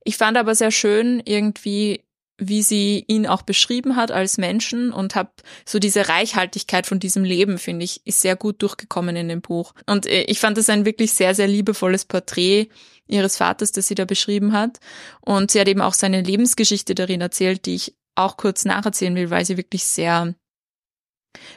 Ich 0.05 0.19
fand 0.19 0.37
aber 0.37 0.55
sehr 0.55 0.71
schön 0.71 1.23
irgendwie 1.25 2.05
wie 2.39 2.63
sie 2.63 3.05
ihn 3.07 3.27
auch 3.27 3.43
beschrieben 3.43 3.97
hat 3.97 4.11
als 4.11 4.39
Menschen 4.39 4.93
und 4.93 5.15
habe 5.15 5.31
so 5.67 5.79
diese 5.79 6.09
Reichhaltigkeit 6.09 6.87
von 6.87 6.99
diesem 6.99 7.25
Leben, 7.25 7.59
finde 7.59 7.85
ich, 7.85 8.07
ist 8.07 8.21
sehr 8.21 8.37
gut 8.37 8.63
durchgekommen 8.63 9.17
in 9.17 9.29
dem 9.29 9.43
Buch. 9.43 9.75
Und 9.87 10.07
äh, 10.07 10.23
ich 10.23 10.41
fand 10.41 10.57
das 10.59 10.69
ein 10.69 10.85
wirklich 10.85 11.13
sehr, 11.13 11.35
sehr 11.35 11.47
liebevolles 11.47 12.05
Porträt 12.05 12.69
ihres 13.07 13.37
Vaters, 13.37 13.73
das 13.73 13.89
sie 13.89 13.95
da 13.95 14.05
beschrieben 14.05 14.53
hat. 14.53 14.79
Und 15.21 15.51
sie 15.51 15.61
hat 15.61 15.69
eben 15.69 15.83
auch 15.83 15.95
seine 15.95 16.23
Lebensgeschichte 16.23 16.95
darin 16.95 17.21
erzählt, 17.21 17.67
die 17.67 17.75
ich 17.75 17.97
auch 18.15 18.37
kurz 18.37 18.65
nacherzählen 18.65 19.15
will, 19.15 19.31
weil 19.31 19.45
sie 19.45 19.57
wirklich 19.57 19.85
sehr 19.85 20.35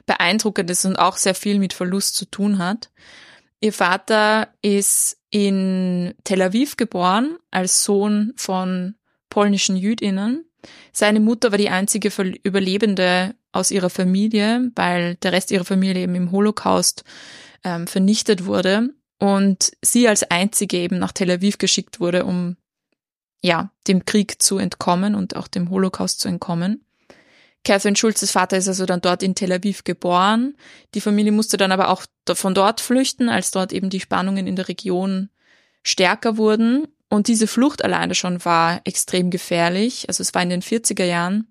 beeindruckend 0.05 0.69
ist 0.69 0.85
und 0.85 0.97
auch 0.97 1.17
sehr 1.17 1.35
viel 1.35 1.59
mit 1.59 1.73
Verlust 1.73 2.15
zu 2.15 2.25
tun 2.25 2.59
hat. 2.59 2.91
Ihr 3.59 3.73
Vater 3.73 4.49
ist 4.61 5.17
in 5.31 6.13
Tel 6.23 6.41
Aviv 6.41 6.77
geboren 6.77 7.37
als 7.51 7.83
Sohn 7.83 8.33
von 8.37 8.95
polnischen 9.29 9.75
Jüdinnen 9.75 10.45
seine 10.91 11.19
Mutter 11.19 11.51
war 11.51 11.57
die 11.57 11.69
einzige 11.69 12.11
Überlebende 12.43 13.35
aus 13.51 13.71
ihrer 13.71 13.89
Familie, 13.89 14.71
weil 14.75 15.15
der 15.15 15.31
Rest 15.31 15.51
ihrer 15.51 15.65
Familie 15.65 16.03
eben 16.03 16.15
im 16.15 16.31
Holocaust 16.31 17.03
ähm, 17.63 17.87
vernichtet 17.87 18.45
wurde 18.45 18.89
und 19.19 19.71
sie 19.81 20.07
als 20.07 20.23
einzige 20.29 20.77
eben 20.77 20.99
nach 20.99 21.11
Tel 21.11 21.31
Aviv 21.31 21.57
geschickt 21.57 21.99
wurde, 21.99 22.25
um 22.25 22.57
ja 23.41 23.71
dem 23.87 24.05
Krieg 24.05 24.41
zu 24.41 24.57
entkommen 24.57 25.15
und 25.15 25.35
auch 25.35 25.47
dem 25.47 25.69
Holocaust 25.69 26.19
zu 26.19 26.27
entkommen. 26.27 26.85
Catherine 27.63 27.95
Schulzes 27.95 28.31
Vater 28.31 28.57
ist 28.57 28.67
also 28.67 28.85
dann 28.85 29.01
dort 29.01 29.23
in 29.23 29.35
Tel 29.35 29.51
Aviv 29.51 29.83
geboren. 29.83 30.55
Die 30.93 31.01
Familie 31.01 31.31
musste 31.31 31.57
dann 31.57 31.71
aber 31.71 31.89
auch 31.89 32.05
von 32.33 32.53
dort 32.53 32.79
flüchten, 32.79 33.27
als 33.27 33.51
dort 33.51 33.73
eben 33.73 33.89
die 33.89 33.99
Spannungen 33.99 34.47
in 34.47 34.55
der 34.55 34.67
Region 34.67 35.29
stärker 35.81 36.37
wurden. 36.37 36.87
Und 37.09 37.27
diese 37.27 37.47
Flucht 37.47 37.83
alleine 37.83 38.15
schon 38.15 38.43
war 38.45 38.81
extrem 38.83 39.29
gefährlich. 39.29 40.05
Also 40.07 40.21
es 40.21 40.33
war 40.33 40.41
in 40.41 40.49
den 40.49 40.61
40er 40.61 41.05
Jahren. 41.05 41.47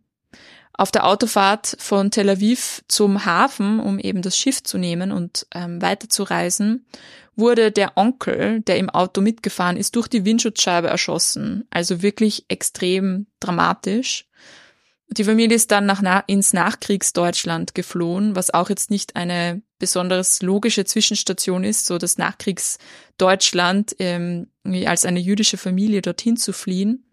Auf 0.76 0.90
der 0.90 1.06
Autofahrt 1.06 1.76
von 1.78 2.11
Tel 2.11 2.28
Aviv 2.28 2.82
zum 2.88 3.25
Hafen, 3.25 3.78
um 3.78 4.00
eben 4.00 4.23
das 4.23 4.37
Schiff 4.37 4.62
zu 4.62 4.76
nehmen 4.76 5.12
und 5.12 5.46
ähm, 5.54 5.80
weiterzureisen, 5.80 6.84
wurde 7.37 7.70
der 7.70 7.96
Onkel, 7.96 8.61
der 8.61 8.78
im 8.78 8.90
Auto 8.90 9.20
mitgefahren 9.20 9.76
ist, 9.76 9.94
durch 9.94 10.08
die 10.08 10.25
Windschutzscheibe 10.25 10.88
erschossen. 10.88 11.64
Also 11.70 12.02
wirklich 12.02 12.46
extrem 12.49 13.26
dramatisch. 13.38 14.26
Die 15.08 15.25
Familie 15.25 15.56
ist 15.56 15.70
dann 15.70 15.87
nach, 15.87 16.25
ins 16.26 16.52
Nachkriegsdeutschland 16.52 17.75
geflohen, 17.75 18.34
was 18.34 18.52
auch 18.52 18.68
jetzt 18.68 18.90
nicht 18.90 19.14
eine 19.14 19.62
besonders 19.85 20.41
logische 20.41 20.87
Zwischenstation 20.87 21.62
ist, 21.62 21.85
so 21.85 21.99
das 21.99 22.17
Nachkriegsdeutschland 22.17 23.95
ähm, 23.99 24.47
als 24.87 25.05
eine 25.05 25.21
jüdische 25.21 25.59
Familie 25.59 26.00
dorthin 26.00 26.38
zu 26.38 26.55
fliehen. 26.55 27.05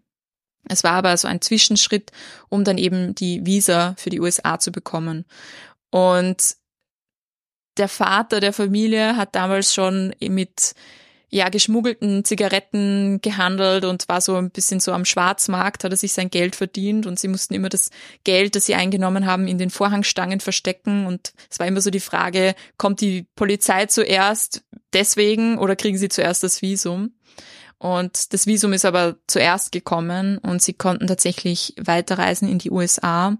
Es 0.70 0.82
war 0.82 0.92
aber 0.92 1.14
so 1.18 1.28
ein 1.28 1.42
Zwischenschritt, 1.42 2.12
um 2.48 2.64
dann 2.64 2.78
eben 2.78 3.14
die 3.14 3.44
Visa 3.44 3.94
für 3.98 4.08
die 4.08 4.20
USA 4.20 4.58
zu 4.58 4.72
bekommen. 4.72 5.26
Und 5.90 6.56
der 7.76 7.88
Vater 7.88 8.40
der 8.40 8.54
Familie 8.54 9.18
hat 9.18 9.34
damals 9.34 9.74
schon 9.74 10.14
mit 10.18 10.74
ja, 11.34 11.48
geschmuggelten 11.48 12.26
Zigaretten 12.26 13.20
gehandelt 13.22 13.86
und 13.86 14.06
war 14.08 14.20
so 14.20 14.36
ein 14.36 14.50
bisschen 14.50 14.80
so 14.80 14.92
am 14.92 15.06
Schwarzmarkt, 15.06 15.82
hat 15.82 15.90
er 15.90 15.96
sich 15.96 16.12
sein 16.12 16.28
Geld 16.28 16.54
verdient 16.54 17.06
und 17.06 17.18
sie 17.18 17.28
mussten 17.28 17.54
immer 17.54 17.70
das 17.70 17.90
Geld, 18.22 18.54
das 18.54 18.66
sie 18.66 18.74
eingenommen 18.74 19.24
haben, 19.24 19.48
in 19.48 19.56
den 19.56 19.70
Vorhangstangen 19.70 20.40
verstecken 20.40 21.06
und 21.06 21.32
es 21.50 21.58
war 21.58 21.66
immer 21.66 21.80
so 21.80 21.88
die 21.88 22.00
Frage, 22.00 22.54
kommt 22.76 23.00
die 23.00 23.26
Polizei 23.34 23.86
zuerst 23.86 24.62
deswegen 24.92 25.56
oder 25.56 25.74
kriegen 25.74 25.96
sie 25.96 26.10
zuerst 26.10 26.42
das 26.42 26.60
Visum? 26.60 27.14
Und 27.78 28.34
das 28.34 28.46
Visum 28.46 28.74
ist 28.74 28.84
aber 28.84 29.16
zuerst 29.26 29.72
gekommen 29.72 30.36
und 30.36 30.60
sie 30.60 30.74
konnten 30.74 31.06
tatsächlich 31.06 31.74
weiterreisen 31.80 32.46
in 32.46 32.58
die 32.58 32.70
USA, 32.70 33.38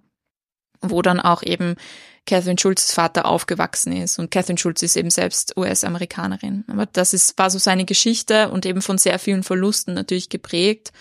wo 0.81 1.03
dann 1.03 1.21
auch 1.21 1.43
eben 1.43 1.77
Catherine 2.26 2.59
Schulzes 2.59 2.93
Vater 2.93 3.26
aufgewachsen 3.26 3.93
ist. 3.97 4.19
Und 4.19 4.31
Catherine 4.31 4.59
Schulz 4.59 4.83
ist 4.83 4.97
eben 4.97 5.11
selbst 5.11 5.57
US-Amerikanerin. 5.57 6.64
Aber 6.69 6.87
das 6.87 7.14
ist, 7.14 7.37
war 7.38 7.50
so 7.50 7.59
seine 7.59 7.85
Geschichte 7.85 8.50
und 8.50 8.64
eben 8.64 8.83
von 8.83 8.99
sehr 8.99 9.19
vielen 9.19 9.43
Verlusten 9.43 9.95
natürlich 9.95 10.29
geprägt. 10.29 10.93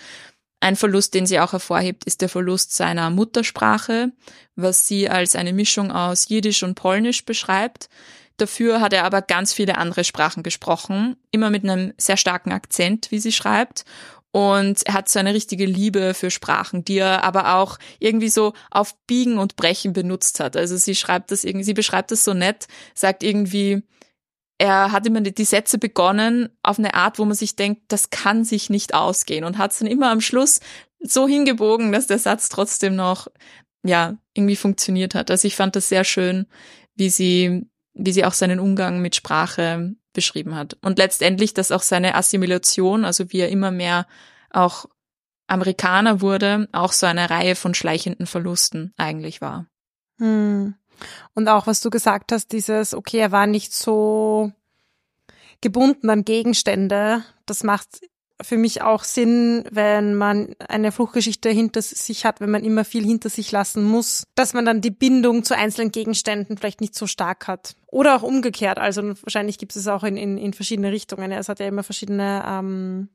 Ein 0.60 0.76
Verlust, 0.76 1.14
den 1.14 1.26
sie 1.26 1.40
auch 1.40 1.52
hervorhebt, 1.52 2.04
ist 2.04 2.20
der 2.20 2.28
Verlust 2.28 2.74
seiner 2.74 3.10
Muttersprache, 3.10 4.12
was 4.54 4.86
sie 4.86 5.08
als 5.08 5.34
eine 5.34 5.52
Mischung 5.52 5.90
aus 5.90 6.28
Jiddisch 6.28 6.62
und 6.62 6.76
Polnisch 6.76 7.24
beschreibt. 7.24 7.88
Dafür 8.36 8.80
hat 8.80 8.92
er 8.92 9.04
aber 9.04 9.22
ganz 9.22 9.52
viele 9.52 9.76
andere 9.78 10.04
Sprachen 10.04 10.42
gesprochen, 10.42 11.16
immer 11.30 11.50
mit 11.50 11.64
einem 11.64 11.92
sehr 11.98 12.16
starken 12.16 12.52
Akzent, 12.52 13.10
wie 13.10 13.18
sie 13.18 13.32
schreibt. 13.32 13.84
Und 14.32 14.86
er 14.86 14.94
hat 14.94 15.10
so 15.10 15.18
eine 15.18 15.34
richtige 15.34 15.66
Liebe 15.66 16.14
für 16.14 16.30
Sprachen, 16.30 16.84
die 16.84 16.98
er 16.98 17.22
aber 17.22 17.54
auch 17.56 17.78
irgendwie 17.98 18.30
so 18.30 18.54
auf 18.70 18.96
Biegen 19.06 19.38
und 19.38 19.56
Brechen 19.56 19.92
benutzt 19.92 20.40
hat. 20.40 20.56
Also 20.56 20.76
sie 20.76 20.94
schreibt 20.94 21.30
das 21.30 21.44
irgendwie, 21.44 21.64
sie 21.64 21.74
beschreibt 21.74 22.10
das 22.10 22.24
so 22.24 22.32
nett, 22.32 22.66
sagt 22.94 23.22
irgendwie, 23.22 23.82
er 24.56 24.90
hat 24.90 25.06
immer 25.06 25.20
die 25.20 25.44
Sätze 25.44 25.76
begonnen 25.76 26.48
auf 26.62 26.78
eine 26.78 26.94
Art, 26.94 27.18
wo 27.18 27.24
man 27.24 27.34
sich 27.34 27.56
denkt, 27.56 27.82
das 27.88 28.10
kann 28.10 28.44
sich 28.44 28.70
nicht 28.70 28.94
ausgehen 28.94 29.44
und 29.44 29.58
hat 29.58 29.72
es 29.72 29.80
dann 29.80 29.88
immer 29.88 30.10
am 30.10 30.20
Schluss 30.20 30.60
so 31.00 31.28
hingebogen, 31.28 31.92
dass 31.92 32.06
der 32.06 32.18
Satz 32.18 32.48
trotzdem 32.48 32.96
noch, 32.96 33.28
ja, 33.84 34.16
irgendwie 34.34 34.56
funktioniert 34.56 35.14
hat. 35.14 35.30
Also 35.30 35.46
ich 35.46 35.56
fand 35.56 35.76
das 35.76 35.88
sehr 35.88 36.04
schön, 36.04 36.46
wie 36.94 37.10
sie, 37.10 37.66
wie 37.94 38.12
sie 38.12 38.24
auch 38.24 38.32
seinen 38.32 38.60
Umgang 38.60 39.00
mit 39.00 39.16
Sprache 39.16 39.94
beschrieben 40.12 40.54
hat. 40.54 40.76
Und 40.82 40.98
letztendlich, 40.98 41.54
dass 41.54 41.72
auch 41.72 41.82
seine 41.82 42.14
Assimilation, 42.14 43.04
also 43.04 43.32
wie 43.32 43.40
er 43.40 43.48
immer 43.48 43.70
mehr 43.70 44.06
auch 44.50 44.86
Amerikaner 45.46 46.20
wurde, 46.20 46.68
auch 46.72 46.92
so 46.92 47.06
eine 47.06 47.30
Reihe 47.30 47.56
von 47.56 47.74
schleichenden 47.74 48.26
Verlusten 48.26 48.92
eigentlich 48.96 49.40
war. 49.40 49.66
Hm. 50.18 50.74
Und 51.34 51.48
auch 51.48 51.66
was 51.66 51.80
du 51.80 51.90
gesagt 51.90 52.32
hast, 52.32 52.52
dieses, 52.52 52.94
okay, 52.94 53.18
er 53.18 53.32
war 53.32 53.46
nicht 53.46 53.74
so 53.74 54.52
gebunden 55.60 56.10
an 56.10 56.24
Gegenstände, 56.24 57.22
das 57.46 57.64
macht 57.64 58.00
für 58.42 58.58
mich 58.58 58.82
auch 58.82 59.04
Sinn, 59.04 59.64
wenn 59.70 60.14
man 60.14 60.54
eine 60.68 60.92
Fluchtgeschichte 60.92 61.50
hinter 61.50 61.82
sich 61.82 62.24
hat, 62.24 62.40
wenn 62.40 62.50
man 62.50 62.64
immer 62.64 62.84
viel 62.84 63.04
hinter 63.04 63.28
sich 63.28 63.52
lassen 63.52 63.84
muss, 63.84 64.24
dass 64.34 64.54
man 64.54 64.64
dann 64.64 64.80
die 64.80 64.90
Bindung 64.90 65.44
zu 65.44 65.56
einzelnen 65.56 65.92
Gegenständen 65.92 66.56
vielleicht 66.56 66.80
nicht 66.80 66.94
so 66.94 67.06
stark 67.06 67.48
hat. 67.48 67.74
Oder 67.86 68.16
auch 68.16 68.22
umgekehrt. 68.22 68.78
Also 68.78 69.02
wahrscheinlich 69.22 69.58
gibt 69.58 69.76
es 69.76 69.86
auch 69.86 70.04
in, 70.04 70.16
in, 70.16 70.38
in 70.38 70.52
verschiedene 70.52 70.92
Richtungen. 70.92 71.32
Es 71.32 71.48
hat 71.48 71.60
ja 71.60 71.66
immer 71.66 71.82
verschiedene, 71.82 72.44
ähm, 72.46 73.08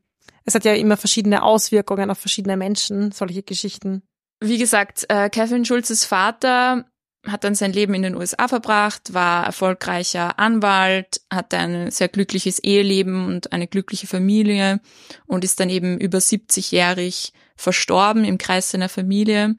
es 0.45 0.55
hat 0.55 0.65
ja 0.65 0.73
immer 0.73 0.97
verschiedene 0.97 1.43
Auswirkungen 1.43 2.09
auf 2.09 2.19
verschiedene 2.19 2.57
Menschen, 2.57 3.11
solche 3.11 3.43
Geschichten. 3.43 4.03
Wie 4.39 4.57
gesagt, 4.57 5.05
äh, 5.09 5.29
Kevin 5.29 5.65
Schulzes 5.65 6.05
Vater 6.05 6.85
hat 7.31 7.43
dann 7.43 7.55
sein 7.55 7.73
Leben 7.73 7.93
in 7.93 8.03
den 8.03 8.15
USA 8.15 8.47
verbracht, 8.47 9.13
war 9.13 9.45
erfolgreicher 9.45 10.39
Anwalt, 10.39 11.21
hatte 11.31 11.57
ein 11.57 11.91
sehr 11.91 12.07
glückliches 12.07 12.59
Eheleben 12.59 13.25
und 13.25 13.53
eine 13.53 13.67
glückliche 13.67 14.07
Familie 14.07 14.79
und 15.25 15.43
ist 15.43 15.59
dann 15.59 15.69
eben 15.69 15.99
über 15.99 16.19
70-jährig 16.19 17.33
verstorben 17.55 18.23
im 18.23 18.37
Kreis 18.37 18.71
seiner 18.71 18.89
Familie. 18.89 19.55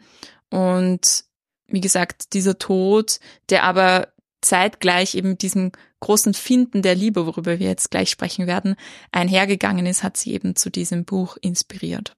Und 0.50 1.24
wie 1.66 1.80
gesagt, 1.80 2.32
dieser 2.32 2.58
Tod, 2.58 3.20
der 3.50 3.64
aber 3.64 4.08
zeitgleich 4.40 5.14
eben 5.14 5.36
diesem 5.36 5.72
großen 6.00 6.34
Finden 6.34 6.82
der 6.82 6.94
Liebe, 6.94 7.26
worüber 7.26 7.58
wir 7.58 7.66
jetzt 7.66 7.90
gleich 7.90 8.10
sprechen 8.10 8.46
werden, 8.46 8.76
einhergegangen 9.12 9.86
ist, 9.86 10.02
hat 10.02 10.16
sie 10.16 10.32
eben 10.32 10.56
zu 10.56 10.70
diesem 10.70 11.04
Buch 11.04 11.36
inspiriert. 11.40 12.17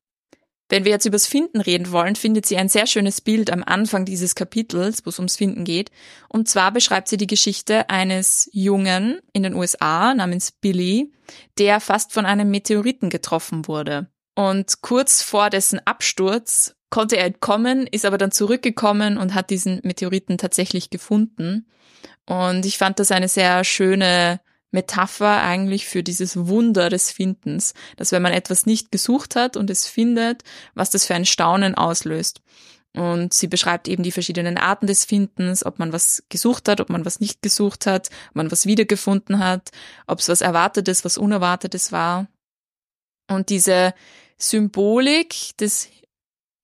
Wenn 0.71 0.85
wir 0.85 0.93
jetzt 0.93 1.05
übers 1.05 1.27
Finden 1.27 1.61
reden 1.61 1.91
wollen, 1.91 2.15
findet 2.15 2.47
sie 2.47 2.57
ein 2.57 2.69
sehr 2.69 2.87
schönes 2.87 3.21
Bild 3.21 3.53
am 3.53 3.65
Anfang 3.65 4.05
dieses 4.05 4.37
Kapitels, 4.37 5.05
wo 5.05 5.11
es 5.11 5.19
ums 5.19 5.37
Finden 5.37 5.65
geht. 5.65 5.91
Und 6.29 6.49
zwar 6.49 6.71
beschreibt 6.73 7.09
sie 7.09 7.17
die 7.17 7.27
Geschichte 7.27 7.91
eines 7.91 8.49
Jungen 8.53 9.19
in 9.33 9.43
den 9.43 9.55
USA 9.55 10.15
namens 10.15 10.53
Billy, 10.53 11.13
der 11.59 11.81
fast 11.81 12.13
von 12.13 12.25
einem 12.25 12.51
Meteoriten 12.51 13.11
getroffen 13.11 13.67
wurde. 13.67 14.09
Und 14.37 14.81
kurz 14.81 15.23
vor 15.23 15.51
dessen 15.51 15.85
Absturz 15.85 16.77
konnte 16.89 17.17
er 17.17 17.27
entkommen, 17.27 17.89
ist 17.89 18.05
aber 18.05 18.17
dann 18.17 18.31
zurückgekommen 18.31 19.19
und 19.19 19.35
hat 19.35 19.51
diesen 19.51 19.81
Meteoriten 19.83 20.39
tatsächlich 20.39 20.89
gefunden. 20.89 21.67
Und 22.27 22.65
ich 22.65 22.79
fand 22.79 23.01
das 23.01 23.11
eine 23.11 23.29
sehr 23.29 23.65
schöne 23.65 24.41
Metapher 24.71 25.43
eigentlich 25.43 25.87
für 25.87 26.03
dieses 26.03 26.47
Wunder 26.47 26.89
des 26.89 27.11
Findens, 27.11 27.75
dass 27.97 28.13
wenn 28.13 28.23
man 28.23 28.33
etwas 28.33 28.67
nicht 28.67 28.93
gesucht 28.93 29.37
hat 29.37 29.57
und 29.57 29.71
es 29.71 29.87
findet, 29.87 30.43
was 30.75 30.91
das 30.91 31.07
für 31.07 31.15
ein 31.15 31.27
Staunen 31.27 31.75
auslöst. 31.75 32.41
Und 32.93 33.33
sie 33.33 33.47
beschreibt 33.47 33.87
eben 33.87 34.03
die 34.03 34.11
verschiedenen 34.11 34.59
Arten 34.59 34.87
des 34.87 35.05
Findens, 35.05 35.65
ob 35.65 35.79
man 35.79 35.93
was 35.93 36.25
gesucht 36.29 36.69
hat, 36.69 36.81
ob 36.81 36.91
man 36.91 37.05
was 37.05 37.21
nicht 37.21 37.41
gesucht 37.41 37.87
hat, 37.87 38.11
ob 38.31 38.37
man 38.37 38.51
was 38.51 38.67
wiedergefunden 38.67 39.39
hat, 39.39 39.71
ob 40.07 40.19
es 40.19 40.29
was 40.29 40.41
Erwartetes, 40.41 41.05
was 41.05 41.17
Unerwartetes 41.17 41.93
war. 41.93 42.27
Und 43.29 43.49
diese 43.49 43.95
Symbolik 44.39 45.57
des 45.59 45.89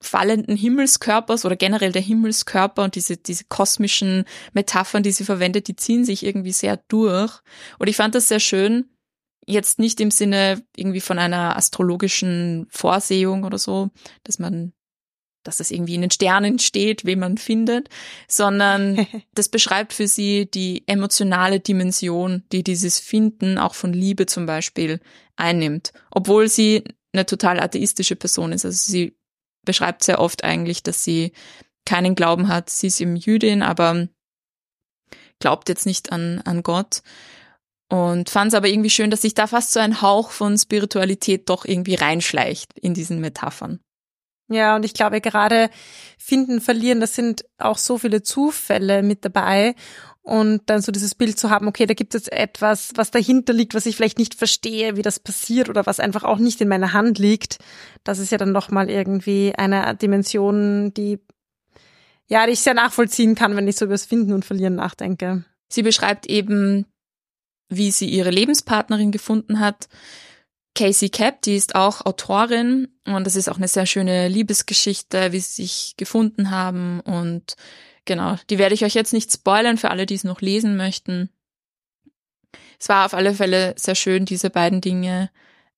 fallenden 0.07 0.57
Himmelskörpers 0.57 1.45
oder 1.45 1.57
generell 1.57 1.93
der 1.93 2.03
Himmelskörper 2.03 2.83
und 2.85 2.95
diese, 2.95 3.17
diese 3.17 3.45
kosmischen 3.45 4.25
Metaphern, 4.53 5.03
die 5.03 5.13
sie 5.13 5.25
verwendet, 5.25 5.69
die 5.69 5.77
ziehen 5.77 6.05
sich 6.05 6.25
irgendwie 6.25 6.53
sehr 6.53 6.79
durch. 6.89 7.41
Und 7.79 7.89
ich 7.89 7.97
fand 7.97 8.15
das 8.15 8.29
sehr 8.29 8.41
schön, 8.41 8.91
jetzt 9.47 9.79
nicht 9.79 10.01
im 10.01 10.11
Sinne 10.11 10.63
irgendwie 10.75 11.01
von 11.01 11.19
einer 11.19 11.57
astrologischen 11.57 12.67
Vorsehung 12.71 13.45
oder 13.45 13.59
so, 13.59 13.91
dass 14.25 14.39
man, 14.39 14.73
dass 15.45 15.59
das 15.59 15.71
irgendwie 15.71 15.95
in 15.95 16.01
den 16.01 16.11
Sternen 16.11 16.59
steht, 16.59 17.05
wen 17.05 17.21
man 17.21 17.39
findet, 17.39 17.89
sondern 18.29 19.07
das 19.35 19.49
beschreibt 19.49 19.93
für 19.93 20.09
sie 20.09 20.51
die 20.51 20.83
emotionale 20.87 21.61
Dimension, 21.61 22.43
die 22.53 22.65
dieses 22.65 22.99
Finden 22.99 23.59
auch 23.59 23.75
von 23.75 23.93
Liebe 23.93 24.27
zum 24.27 24.47
Beispiel 24.47 25.01
einnimmt, 25.37 25.93
obwohl 26.11 26.49
sie 26.49 26.83
eine 27.13 27.27
total 27.27 27.61
atheistische 27.61 28.17
Person 28.17 28.53
ist. 28.53 28.65
Also 28.65 28.93
sie 28.93 29.17
beschreibt 29.67 30.03
sehr 30.03 30.19
oft 30.19 30.43
eigentlich, 30.45 30.83
dass 30.83 31.05
sie 31.05 31.33
keinen 31.85 32.15
Glauben 32.15 32.49
hat. 32.49 32.71
Sie 32.71 32.87
ist 32.87 33.01
eben 33.01 33.17
Jüdin, 33.17 33.63
aber 33.63 34.09
glaubt 35.39 35.69
jetzt 35.69 35.85
nicht 35.85 36.11
an, 36.13 36.41
an 36.45 36.63
Gott. 36.63 37.03
Und 37.89 38.31
fand 38.31 38.49
es 38.49 38.55
aber 38.55 38.69
irgendwie 38.69 38.91
schön, 38.91 39.11
dass 39.11 39.23
sich 39.23 39.35
da 39.35 39.47
fast 39.47 39.73
so 39.73 39.79
ein 39.79 40.03
Hauch 40.03 40.31
von 40.31 40.59
Spiritualität 40.59 41.49
doch 41.49 41.65
irgendwie 41.65 41.95
reinschleicht 41.95 42.77
in 42.79 42.95
diesen 42.95 43.21
Metaphern. 43.21 43.81
Ja, 44.49 44.77
und 44.77 44.85
ich 44.85 44.95
glaube 44.95 45.21
gerade 45.21 45.71
finden, 46.19 46.61
verlieren, 46.61 47.01
das 47.01 47.15
sind 47.15 47.45
auch 47.59 47.79
so 47.79 47.99
viele 47.99 48.23
Zufälle 48.23 49.03
mit 49.03 49.25
dabei 49.25 49.75
und 50.23 50.63
dann 50.67 50.83
so 50.83 50.93
dieses 50.93 51.15
Bild 51.15 51.39
zu 51.39 51.51
haben, 51.51 51.69
okay, 51.69 51.87
da 51.87 51.95
gibt 51.95 52.15
es 52.15 52.29
etwas, 52.29 52.93
was 52.97 53.11
dahinter 53.11 53.53
liegt, 53.53 53.75
was 53.75 53.87
ich 53.87 53.97
vielleicht 53.97 54.19
nicht 54.19 54.35
verstehe, 54.35 54.97
wie 54.97 55.03
das 55.03 55.21
passiert 55.21 55.69
oder 55.69 55.87
was 55.87 56.01
einfach 56.01 56.25
auch 56.25 56.39
nicht 56.39 56.61
in 56.61 56.69
meiner 56.69 56.93
Hand 56.93 57.19
liegt. 57.19 57.59
Das 58.03 58.19
ist 58.19 58.33
ja 58.33 58.39
dann 58.39 58.53
nochmal 58.53 58.91
irgendwie 58.91 59.53
eine 59.57 59.95
Dimension, 59.97 60.93
die 60.95 61.21
ja, 62.29 62.45
die 62.47 62.53
ich 62.53 62.61
sehr 62.61 62.75
nachvollziehen 62.75 63.37
kann, 63.37 63.55
wenn 63.57 63.69
ich 63.69 63.77
so 63.77 63.85
über 63.85 63.95
das 63.95 64.07
Finden 64.07 64.33
und 64.33 64.45
Verlieren 64.45 64.75
nachdenke. 64.75 65.45
Sie 65.69 65.83
beschreibt 65.83 66.27
eben, 66.27 66.87
wie 67.69 67.91
sie 67.91 68.09
ihre 68.09 68.31
Lebenspartnerin 68.31 69.13
gefunden 69.13 69.61
hat. 69.61 69.89
Casey 70.77 71.09
Capp, 71.09 71.43
die 71.43 71.57
ist 71.57 71.75
auch 71.75 72.05
Autorin 72.05 72.89
und 73.07 73.27
das 73.27 73.35
ist 73.35 73.49
auch 73.49 73.57
eine 73.57 73.67
sehr 73.67 73.87
schöne 73.87 74.29
Liebesgeschichte, 74.29 75.33
wie 75.33 75.41
sie 75.41 75.63
sich 75.63 75.95
gefunden 75.97 76.51
haben 76.51 77.01
und 77.01 77.57
genau, 78.05 78.37
die 78.51 78.59
werde 78.59 78.75
ich 78.75 78.85
euch 78.85 78.95
jetzt 78.95 79.13
nicht 79.13 79.33
spoilern 79.33 79.79
für 79.79 79.91
alle, 79.91 80.07
die 80.07 80.15
es 80.15 80.25
noch 80.25 80.41
lesen 80.41 80.77
möchten. 80.77 81.31
Es 82.79 82.89
war 82.89 83.07
auf 83.07 83.15
alle 83.15 83.35
Fälle 83.35 83.75
sehr 83.77 83.95
schön, 83.95 84.27
diese 84.27 84.51
beiden 84.51 84.81
Dinge 84.81 85.31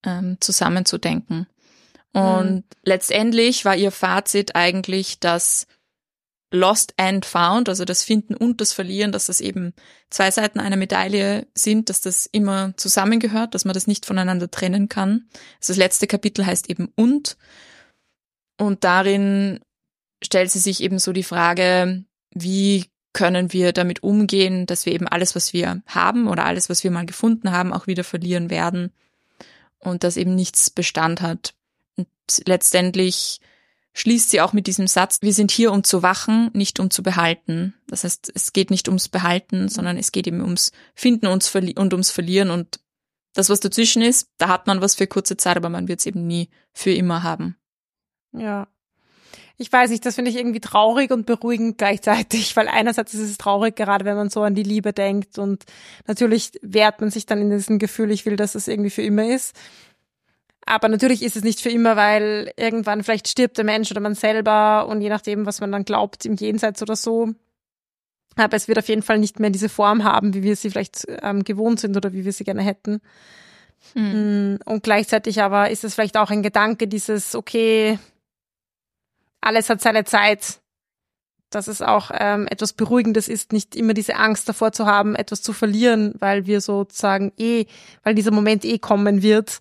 ähm, 0.04 0.36
zusammenzudenken. 0.40 1.46
Und 2.12 2.56
mhm. 2.56 2.64
letztendlich 2.82 3.64
war 3.64 3.76
ihr 3.76 3.92
Fazit 3.92 4.56
eigentlich, 4.56 5.20
dass 5.20 5.66
Lost 6.50 6.94
and 6.96 7.26
Found, 7.26 7.68
also 7.68 7.84
das 7.84 8.02
Finden 8.02 8.34
und 8.34 8.60
das 8.60 8.72
Verlieren, 8.72 9.12
dass 9.12 9.26
das 9.26 9.40
eben 9.40 9.74
zwei 10.08 10.30
Seiten 10.30 10.60
einer 10.60 10.76
Medaille 10.76 11.46
sind, 11.54 11.90
dass 11.90 12.00
das 12.00 12.26
immer 12.26 12.72
zusammengehört, 12.76 13.54
dass 13.54 13.66
man 13.66 13.74
das 13.74 13.86
nicht 13.86 14.06
voneinander 14.06 14.50
trennen 14.50 14.88
kann. 14.88 15.28
Also 15.60 15.72
das 15.72 15.76
letzte 15.76 16.06
Kapitel 16.06 16.46
heißt 16.46 16.70
eben 16.70 16.90
und. 16.94 17.36
Und 18.56 18.82
darin 18.84 19.60
stellt 20.24 20.50
sie 20.50 20.58
sich 20.58 20.82
eben 20.82 20.98
so 20.98 21.12
die 21.12 21.22
Frage, 21.22 22.04
wie 22.32 22.86
können 23.12 23.52
wir 23.52 23.72
damit 23.72 24.02
umgehen, 24.02 24.66
dass 24.66 24.86
wir 24.86 24.92
eben 24.92 25.08
alles, 25.08 25.34
was 25.34 25.52
wir 25.52 25.82
haben 25.86 26.28
oder 26.28 26.44
alles, 26.44 26.70
was 26.70 26.82
wir 26.82 26.90
mal 26.90 27.06
gefunden 27.06 27.52
haben, 27.52 27.72
auch 27.72 27.86
wieder 27.86 28.04
verlieren 28.04 28.48
werden 28.48 28.92
und 29.78 30.04
dass 30.04 30.16
eben 30.16 30.34
nichts 30.34 30.70
Bestand 30.70 31.20
hat. 31.20 31.54
Und 31.96 32.08
letztendlich 32.46 33.40
schließt 33.98 34.30
sie 34.30 34.40
auch 34.40 34.52
mit 34.52 34.68
diesem 34.68 34.86
Satz, 34.86 35.18
wir 35.22 35.32
sind 35.32 35.50
hier, 35.50 35.72
um 35.72 35.82
zu 35.82 36.02
wachen, 36.04 36.50
nicht 36.54 36.78
um 36.78 36.88
zu 36.88 37.02
behalten. 37.02 37.74
Das 37.88 38.04
heißt, 38.04 38.30
es 38.32 38.52
geht 38.52 38.70
nicht 38.70 38.86
ums 38.86 39.08
Behalten, 39.08 39.68
sondern 39.68 39.96
es 39.96 40.12
geht 40.12 40.28
eben 40.28 40.40
ums 40.40 40.70
Finden 40.94 41.26
und 41.26 41.92
ums 41.92 42.10
Verlieren 42.10 42.50
und 42.50 42.80
das, 43.34 43.50
was 43.50 43.60
dazwischen 43.60 44.02
ist, 44.02 44.28
da 44.38 44.48
hat 44.48 44.66
man 44.66 44.80
was 44.80 44.94
für 44.94 45.06
kurze 45.06 45.36
Zeit, 45.36 45.56
aber 45.56 45.68
man 45.68 45.88
wird 45.88 46.00
es 46.00 46.06
eben 46.06 46.26
nie 46.26 46.48
für 46.72 46.92
immer 46.92 47.22
haben. 47.22 47.56
Ja. 48.32 48.68
Ich 49.56 49.72
weiß 49.72 49.90
nicht, 49.90 50.06
das 50.06 50.14
finde 50.14 50.30
ich 50.30 50.36
irgendwie 50.36 50.60
traurig 50.60 51.10
und 51.10 51.26
beruhigend 51.26 51.78
gleichzeitig, 51.78 52.54
weil 52.56 52.68
einerseits 52.68 53.14
ist 53.14 53.20
es 53.20 53.38
traurig, 53.38 53.74
gerade 53.74 54.04
wenn 54.04 54.16
man 54.16 54.30
so 54.30 54.42
an 54.42 54.54
die 54.54 54.62
Liebe 54.62 54.92
denkt 54.92 55.38
und 55.38 55.64
natürlich 56.06 56.52
wehrt 56.62 57.00
man 57.00 57.10
sich 57.10 57.26
dann 57.26 57.40
in 57.40 57.50
diesem 57.50 57.80
Gefühl, 57.80 58.12
ich 58.12 58.26
will, 58.26 58.36
dass 58.36 58.54
es 58.54 58.68
irgendwie 58.68 58.90
für 58.90 59.02
immer 59.02 59.28
ist. 59.28 59.56
Aber 60.68 60.88
natürlich 60.88 61.22
ist 61.22 61.34
es 61.34 61.44
nicht 61.44 61.62
für 61.62 61.70
immer, 61.70 61.96
weil 61.96 62.52
irgendwann 62.56 63.02
vielleicht 63.02 63.26
stirbt 63.26 63.56
der 63.56 63.64
Mensch 63.64 63.90
oder 63.90 64.00
man 64.00 64.14
selber 64.14 64.86
und 64.86 65.00
je 65.00 65.08
nachdem, 65.08 65.46
was 65.46 65.60
man 65.60 65.72
dann 65.72 65.86
glaubt 65.86 66.26
im 66.26 66.34
Jenseits 66.34 66.82
oder 66.82 66.94
so. 66.94 67.30
Aber 68.36 68.54
es 68.54 68.68
wird 68.68 68.78
auf 68.78 68.88
jeden 68.88 69.02
Fall 69.02 69.18
nicht 69.18 69.40
mehr 69.40 69.48
diese 69.48 69.70
Form 69.70 70.04
haben, 70.04 70.34
wie 70.34 70.42
wir 70.42 70.56
sie 70.56 70.68
vielleicht 70.68 71.06
ähm, 71.22 71.42
gewohnt 71.42 71.80
sind 71.80 71.96
oder 71.96 72.12
wie 72.12 72.26
wir 72.26 72.34
sie 72.34 72.44
gerne 72.44 72.60
hätten. 72.60 73.00
Hm. 73.94 74.52
Mm, 74.52 74.58
und 74.66 74.82
gleichzeitig 74.82 75.40
aber 75.40 75.70
ist 75.70 75.84
es 75.84 75.94
vielleicht 75.94 76.18
auch 76.18 76.30
ein 76.30 76.42
Gedanke, 76.42 76.86
dieses, 76.86 77.34
okay, 77.34 77.98
alles 79.40 79.70
hat 79.70 79.80
seine 79.80 80.04
Zeit, 80.04 80.60
dass 81.48 81.66
es 81.66 81.80
auch 81.80 82.10
ähm, 82.12 82.46
etwas 82.46 82.74
Beruhigendes 82.74 83.28
ist, 83.28 83.54
nicht 83.54 83.74
immer 83.74 83.94
diese 83.94 84.16
Angst 84.16 84.46
davor 84.46 84.72
zu 84.72 84.84
haben, 84.84 85.14
etwas 85.14 85.40
zu 85.40 85.54
verlieren, 85.54 86.12
weil 86.18 86.44
wir 86.44 86.60
sozusagen 86.60 87.32
eh, 87.38 87.64
weil 88.02 88.14
dieser 88.14 88.32
Moment 88.32 88.66
eh 88.66 88.78
kommen 88.78 89.22
wird 89.22 89.60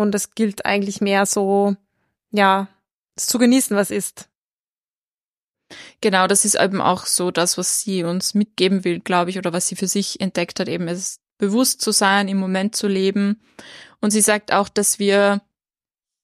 und 0.00 0.14
es 0.14 0.34
gilt 0.34 0.64
eigentlich 0.64 1.00
mehr 1.00 1.26
so, 1.26 1.76
ja, 2.30 2.68
zu 3.16 3.38
genießen, 3.38 3.76
was 3.76 3.90
ist. 3.90 4.28
Genau, 6.00 6.26
das 6.26 6.44
ist 6.44 6.56
eben 6.56 6.80
auch 6.80 7.06
so 7.06 7.30
das, 7.30 7.58
was 7.58 7.80
sie 7.80 8.02
uns 8.02 8.34
mitgeben 8.34 8.84
will, 8.84 9.00
glaube 9.00 9.30
ich, 9.30 9.38
oder 9.38 9.52
was 9.52 9.68
sie 9.68 9.76
für 9.76 9.86
sich 9.86 10.20
entdeckt 10.20 10.58
hat, 10.58 10.68
eben 10.68 10.88
es 10.88 11.20
bewusst 11.38 11.80
zu 11.80 11.92
sein, 11.92 12.28
im 12.28 12.38
Moment 12.38 12.74
zu 12.74 12.88
leben. 12.88 13.40
Und 14.00 14.10
sie 14.10 14.20
sagt 14.20 14.52
auch, 14.52 14.68
dass 14.68 14.98
wir 14.98 15.42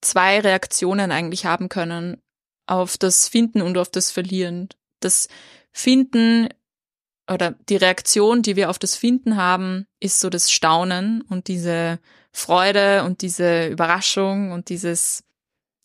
zwei 0.01 0.41
Reaktionen 0.41 1.13
eigentlich 1.13 1.47
haben 1.47 1.69
können 1.69 2.21
auf 2.67 2.97
das 2.99 3.29
Finden 3.29 3.63
und 3.63 3.79
auf 3.79 3.91
das 3.91 4.11
Verlieren. 4.11 4.69
Das 5.01 5.29
Finden 5.71 6.49
oder 7.31 7.53
die 7.69 7.77
Reaktion, 7.77 8.43
die 8.43 8.57
wir 8.57 8.71
auf 8.71 8.79
das 8.79 8.97
Finden 8.97 9.37
haben, 9.37 9.87
ist 10.01 10.21
so 10.21 10.31
das 10.31 10.51
Staunen 10.51 11.23
und 11.23 11.49
diese 11.49 11.99
Freude 12.37 13.03
und 13.05 13.23
diese 13.23 13.67
Überraschung 13.67 14.53
und 14.53 14.69
dieses, 14.69 15.25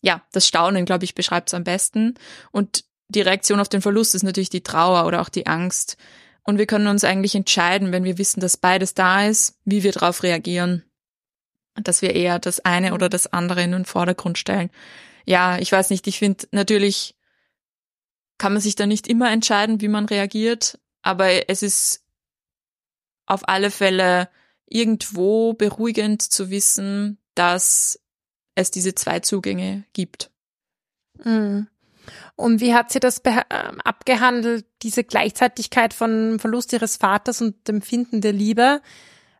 ja, 0.02 0.22
das 0.32 0.46
Staunen, 0.46 0.84
glaube 0.84 1.04
ich, 1.04 1.14
beschreibt 1.14 1.48
es 1.48 1.54
am 1.54 1.64
besten. 1.64 2.14
Und 2.50 2.84
die 3.08 3.22
Reaktion 3.22 3.58
auf 3.58 3.70
den 3.70 3.80
Verlust 3.80 4.14
ist 4.14 4.22
natürlich 4.22 4.50
die 4.50 4.62
Trauer 4.62 5.06
oder 5.06 5.22
auch 5.22 5.30
die 5.30 5.46
Angst. 5.46 5.96
Und 6.42 6.58
wir 6.58 6.66
können 6.66 6.88
uns 6.88 7.04
eigentlich 7.04 7.34
entscheiden, 7.34 7.90
wenn 7.90 8.04
wir 8.04 8.18
wissen, 8.18 8.40
dass 8.40 8.58
beides 8.58 8.92
da 8.92 9.26
ist, 9.26 9.58
wie 9.64 9.82
wir 9.82 9.92
darauf 9.92 10.22
reagieren. 10.22 10.84
Dass 11.74 12.02
wir 12.02 12.14
eher 12.14 12.38
das 12.38 12.60
eine 12.60 12.92
oder 12.92 13.08
das 13.08 13.32
andere 13.32 13.62
in 13.62 13.72
den 13.72 13.86
Vordergrund 13.86 14.36
stellen. 14.36 14.70
Ja, 15.24 15.56
ich 15.56 15.72
weiß 15.72 15.88
nicht, 15.88 16.06
ich 16.06 16.18
finde 16.18 16.48
natürlich 16.50 17.16
kann 18.36 18.52
man 18.52 18.60
sich 18.60 18.74
da 18.74 18.84
nicht 18.84 19.06
immer 19.06 19.30
entscheiden, 19.30 19.80
wie 19.80 19.88
man 19.88 20.04
reagiert, 20.04 20.78
aber 21.00 21.48
es 21.48 21.62
ist 21.62 22.04
auf 23.24 23.48
alle 23.48 23.70
Fälle 23.70 24.28
irgendwo 24.72 25.52
beruhigend 25.54 26.22
zu 26.22 26.50
wissen, 26.50 27.18
dass 27.34 28.00
es 28.54 28.70
diese 28.70 28.94
zwei 28.94 29.20
Zugänge 29.20 29.84
gibt. 29.92 30.30
Mhm. 31.22 31.68
Und 32.34 32.60
wie 32.60 32.74
hat 32.74 32.90
sie 32.90 33.00
das 33.00 33.22
ähm, 33.24 33.80
abgehandelt, 33.84 34.66
diese 34.82 35.04
Gleichzeitigkeit 35.04 35.94
von 35.94 36.38
Verlust 36.38 36.72
ihres 36.72 36.96
Vaters 36.96 37.40
und 37.40 37.68
dem 37.68 37.82
Finden 37.82 38.20
der 38.20 38.32
Liebe? 38.32 38.80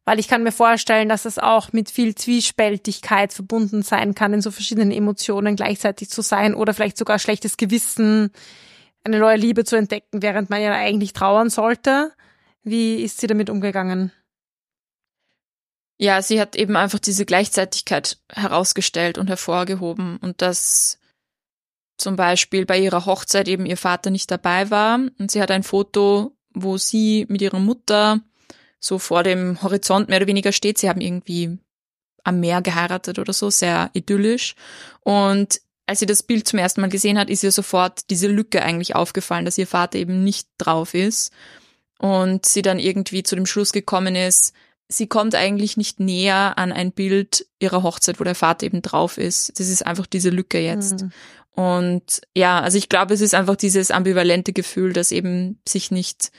Weil 0.04 0.18
ich 0.18 0.28
kann 0.28 0.42
mir 0.42 0.52
vorstellen, 0.52 1.08
dass 1.08 1.24
es 1.24 1.38
auch 1.38 1.72
mit 1.72 1.90
viel 1.90 2.14
Zwiespältigkeit 2.14 3.32
verbunden 3.32 3.82
sein 3.82 4.14
kann, 4.14 4.34
in 4.34 4.42
so 4.42 4.50
verschiedenen 4.50 4.90
Emotionen 4.90 5.56
gleichzeitig 5.56 6.10
zu 6.10 6.22
sein 6.22 6.54
oder 6.54 6.74
vielleicht 6.74 6.98
sogar 6.98 7.18
schlechtes 7.18 7.56
Gewissen, 7.56 8.30
eine 9.04 9.18
neue 9.18 9.36
Liebe 9.36 9.64
zu 9.64 9.76
entdecken, 9.76 10.22
während 10.22 10.50
man 10.50 10.60
ja 10.60 10.72
eigentlich 10.72 11.12
trauern 11.12 11.50
sollte. 11.50 12.12
Wie 12.62 13.02
ist 13.02 13.20
sie 13.20 13.26
damit 13.26 13.50
umgegangen? 13.50 14.12
Ja, 15.98 16.20
sie 16.22 16.40
hat 16.40 16.57
eben 16.57 16.76
einfach 16.76 16.98
diese 16.98 17.24
Gleichzeitigkeit 17.24 18.18
herausgestellt 18.31 19.18
und 19.18 19.28
hervorgehoben 19.28 20.16
und 20.18 20.42
dass 20.42 20.98
zum 21.96 22.16
Beispiel 22.16 22.66
bei 22.66 22.78
ihrer 22.78 23.07
Hochzeit 23.07 23.46
eben 23.46 23.66
ihr 23.66 23.76
Vater 23.76 24.11
nicht 24.11 24.31
dabei 24.31 24.70
war 24.70 24.98
und 25.18 25.31
sie 25.31 25.40
hat 25.40 25.50
ein 25.50 25.62
Foto, 25.62 26.37
wo 26.55 26.76
sie 26.76 27.26
mit 27.28 27.40
ihrer 27.42 27.61
Mutter 27.61 28.20
so 28.81 28.98
vor 28.98 29.22
dem 29.22 29.62
Horizont 29.62 30.09
mehr 30.09 30.18
oder 30.18 30.26
weniger 30.26 30.52
steht. 30.52 30.78
Sie 30.78 30.88
haben 30.88 31.00
irgendwie 31.00 31.59
am 32.24 32.40
Meer 32.40 32.62
geheiratet 32.62 33.18
oder 33.18 33.33
so, 33.33 33.50
sehr 33.50 33.90
idyllisch. 33.92 34.55
Und 35.00 35.61
als 35.87 36.00
sie 36.00 36.07
das 36.07 36.22
Bild 36.22 36.48
zum 36.48 36.59
ersten 36.59 36.81
Mal 36.81 36.90
gesehen 36.90 37.18
hat, 37.18 37.31
ist 37.31 37.44
ihr 37.44 37.52
sofort 37.52 38.11
diese 38.11 38.28
Lücke 38.28 38.62
eigentlich 38.62 38.94
aufgefallen, 38.94 39.44
dass 39.44 39.59
ihr 39.59 39.66
Vater 39.66 39.98
eben 39.98 40.24
nicht 40.24 40.48
drauf 40.59 40.94
ist. 40.94 41.33
Und 41.98 42.46
sie 42.46 42.62
dann 42.62 42.78
irgendwie 42.78 43.22
zu 43.22 43.37
dem 43.37 43.46
Schluss 43.46 43.72
gekommen 43.72 44.16
ist, 44.16 44.52
sie 44.92 45.07
kommt 45.07 45.35
eigentlich 45.35 45.76
nicht 45.76 46.00
näher 46.00 46.59
an 46.59 46.72
ein 46.72 46.92
Bild 46.92 47.46
ihrer 47.59 47.83
Hochzeit, 47.83 48.20
wo 48.20 48.24
der 48.24 48.35
Vater 48.35 48.66
eben 48.66 48.83
drauf 48.83 49.18
ist. 49.18 49.59
Das 49.59 49.68
ist 49.68 49.87
einfach 49.87 50.07
diese 50.07 50.31
Lücke 50.31 50.59
jetzt. 50.59 51.02
Mhm. 51.02 51.12
Und 51.55 52.22
ja, 52.35 52.61
also 52.61 52.78
ich 52.78 52.88
glaube, 52.88 53.14
es 53.14 53.20
ist 53.20 53.35
einfach 53.35 53.57
dieses 53.57 53.90
ambivalente 53.90 54.52
Gefühl, 54.52 54.92
das 54.92 55.12
eben 55.12 55.61
sich 55.66 55.90
nicht 55.90 56.31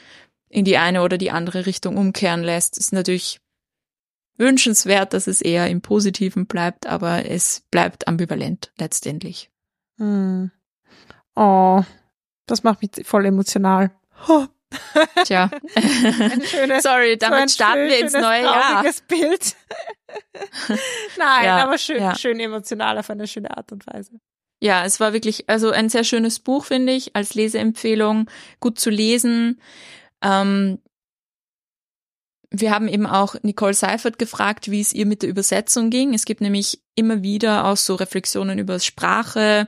in 0.50 0.66
die 0.66 0.78
eine 0.78 1.02
oder 1.02 1.18
die 1.18 1.32
andere 1.32 1.66
Richtung 1.66 1.98
umkehren 1.98 2.44
lässt. 2.44 2.78
Es 2.78 2.86
ist 2.86 2.94
natürlich 2.94 3.40
wünschenswert, 4.38 5.14
dass 5.14 5.28
es 5.28 5.42
eher 5.42 5.70
im 5.70 5.82
Positiven 5.82 6.48
bleibt, 6.48 6.88
aber 6.88 7.30
es 7.30 7.64
bleibt 7.72 8.08
ambivalent 8.08 8.72
letztendlich. 8.78 9.52
Mhm. 9.98 10.52
Oh, 11.36 11.84
das 12.46 12.64
macht 12.64 12.82
mich 12.82 13.06
voll 13.06 13.26
emotional. 13.26 13.92
Oh. 14.28 14.46
Tja. 15.26 15.50
Schönes, 16.46 16.84
Sorry, 16.84 17.18
damit 17.18 17.50
so 17.50 17.56
starten 17.56 17.82
schön, 17.82 17.90
wir 17.90 18.00
ins 18.00 18.14
neue 18.14 18.44
Jahr. 18.44 18.84
Bild. 19.08 19.56
Nein, 21.18 21.46
ja, 21.46 21.64
aber 21.64 21.78
schön, 21.78 22.02
ja. 22.02 22.16
schön 22.16 22.40
emotional 22.40 22.98
auf 22.98 23.10
eine 23.10 23.28
schöne 23.28 23.56
Art 23.56 23.72
und 23.72 23.86
Weise. 23.88 24.20
Ja, 24.62 24.86
es 24.86 25.00
war 25.00 25.14
wirklich, 25.14 25.50
also 25.50 25.72
ein 25.72 25.90
sehr 25.90 26.04
schönes 26.04 26.40
Buch, 26.40 26.66
finde 26.66 26.94
ich, 26.94 27.16
als 27.16 27.36
Leseempfehlung, 27.36 28.30
gut 28.60 28.80
zu 28.80 28.90
lesen. 28.90 29.60
Ähm, 30.22 30.80
wir 32.50 32.72
haben 32.72 32.88
eben 32.88 33.08
auch 33.08 33.36
Nicole 33.42 33.74
Seifert 33.74 34.20
gefragt, 34.20 34.72
wie 34.72 34.80
es 34.80 34.94
ihr 34.94 35.06
mit 35.06 35.24
der 35.24 35.30
Übersetzung 35.30 35.90
ging. 35.90 36.14
Es 36.14 36.24
gibt 36.24 36.40
nämlich 36.40 36.82
immer 36.96 37.24
wieder 37.24 37.66
auch 37.66 37.78
so 37.78 37.96
Reflexionen 37.96 38.60
über 38.60 38.80
Sprache, 38.80 39.68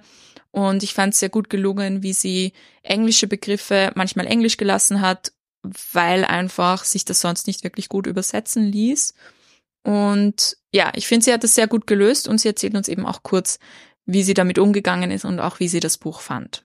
und 0.56 0.84
ich 0.84 0.94
fand 0.94 1.14
es 1.14 1.20
sehr 1.20 1.28
gut 1.28 1.50
gelungen, 1.50 2.02
wie 2.02 2.14
sie 2.14 2.54
englische 2.82 3.28
Begriffe 3.28 3.92
manchmal 3.96 4.26
englisch 4.26 4.56
gelassen 4.56 5.02
hat, 5.02 5.34
weil 5.92 6.24
einfach 6.24 6.86
sich 6.86 7.04
das 7.04 7.20
sonst 7.20 7.48
nicht 7.48 7.66
wirklich 7.66 7.90
gut 7.90 8.08
übersetzen 8.08 8.64
ließ. 8.64 9.14
Und 9.84 10.56
ja, 10.72 10.94
ich 10.96 11.08
finde, 11.08 11.26
sie 11.26 11.34
hat 11.34 11.44
das 11.44 11.56
sehr 11.56 11.68
gut 11.68 11.88
gelöst 11.88 12.30
und 12.30 12.40
sie 12.40 12.48
erzählt 12.48 12.74
uns 12.74 12.88
eben 12.88 13.06
auch 13.06 13.22
kurz, 13.22 13.60
wie 14.06 14.24
sie 14.24 14.34
damit 14.34 14.58
umgegangen 14.58 15.12
ist 15.12 15.26
und 15.26 15.42
auch 15.42 15.60
wie 15.60 15.68
sie 15.68 15.82
das 15.82 15.98
Buch 15.98 16.22
fand. 16.22 16.64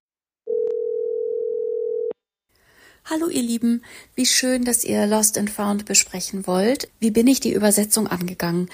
Hallo 3.07 3.29
ihr 3.29 3.43
Lieben, 3.43 3.83
wie 4.15 4.27
schön, 4.27 4.65
dass 4.65 4.85
ihr 4.85 5.05
Lost 5.09 5.37
and 5.37 5.51
Found 5.51 5.85
besprechen 5.85 6.47
wollt. 6.47 6.89
Wie 7.01 7.11
bin 7.11 7.27
ich 7.27 7.41
die 7.41 7.53
Übersetzung 7.53 8.07
angegangen? 8.07 8.69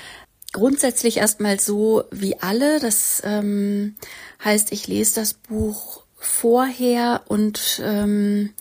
Grundsätzlich 0.56 1.18
erstmal 1.18 1.60
so 1.60 2.04
wie 2.10 2.40
alle. 2.40 2.80
Das 2.80 3.20
ähm, 3.26 3.94
heißt, 4.42 4.72
ich 4.72 4.86
lese 4.86 5.16
das 5.16 5.34
Buch 5.34 6.04
vorher 6.16 7.24
und 7.28 7.82
ähm, 7.84 8.54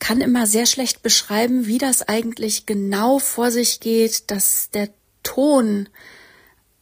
kann 0.00 0.20
immer 0.20 0.48
sehr 0.48 0.66
schlecht 0.66 1.04
beschreiben, 1.04 1.68
wie 1.68 1.78
das 1.78 2.02
eigentlich 2.02 2.66
genau 2.66 3.20
vor 3.20 3.52
sich 3.52 3.78
geht, 3.78 4.32
dass 4.32 4.70
der 4.70 4.88
Ton, 5.22 5.88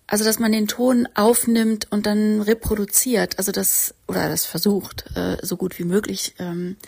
also 0.06 0.24
dass 0.24 0.38
man 0.38 0.52
den 0.52 0.68
Ton 0.68 1.06
aufnimmt 1.14 1.88
und 1.90 2.06
dann 2.06 2.40
reproduziert, 2.40 3.36
also 3.36 3.52
das 3.52 3.94
oder 4.08 4.30
das 4.30 4.46
versucht, 4.46 5.04
äh, 5.16 5.36
so 5.42 5.58
gut 5.58 5.78
wie 5.78 5.84
möglich 5.84 6.34
ähm, 6.38 6.78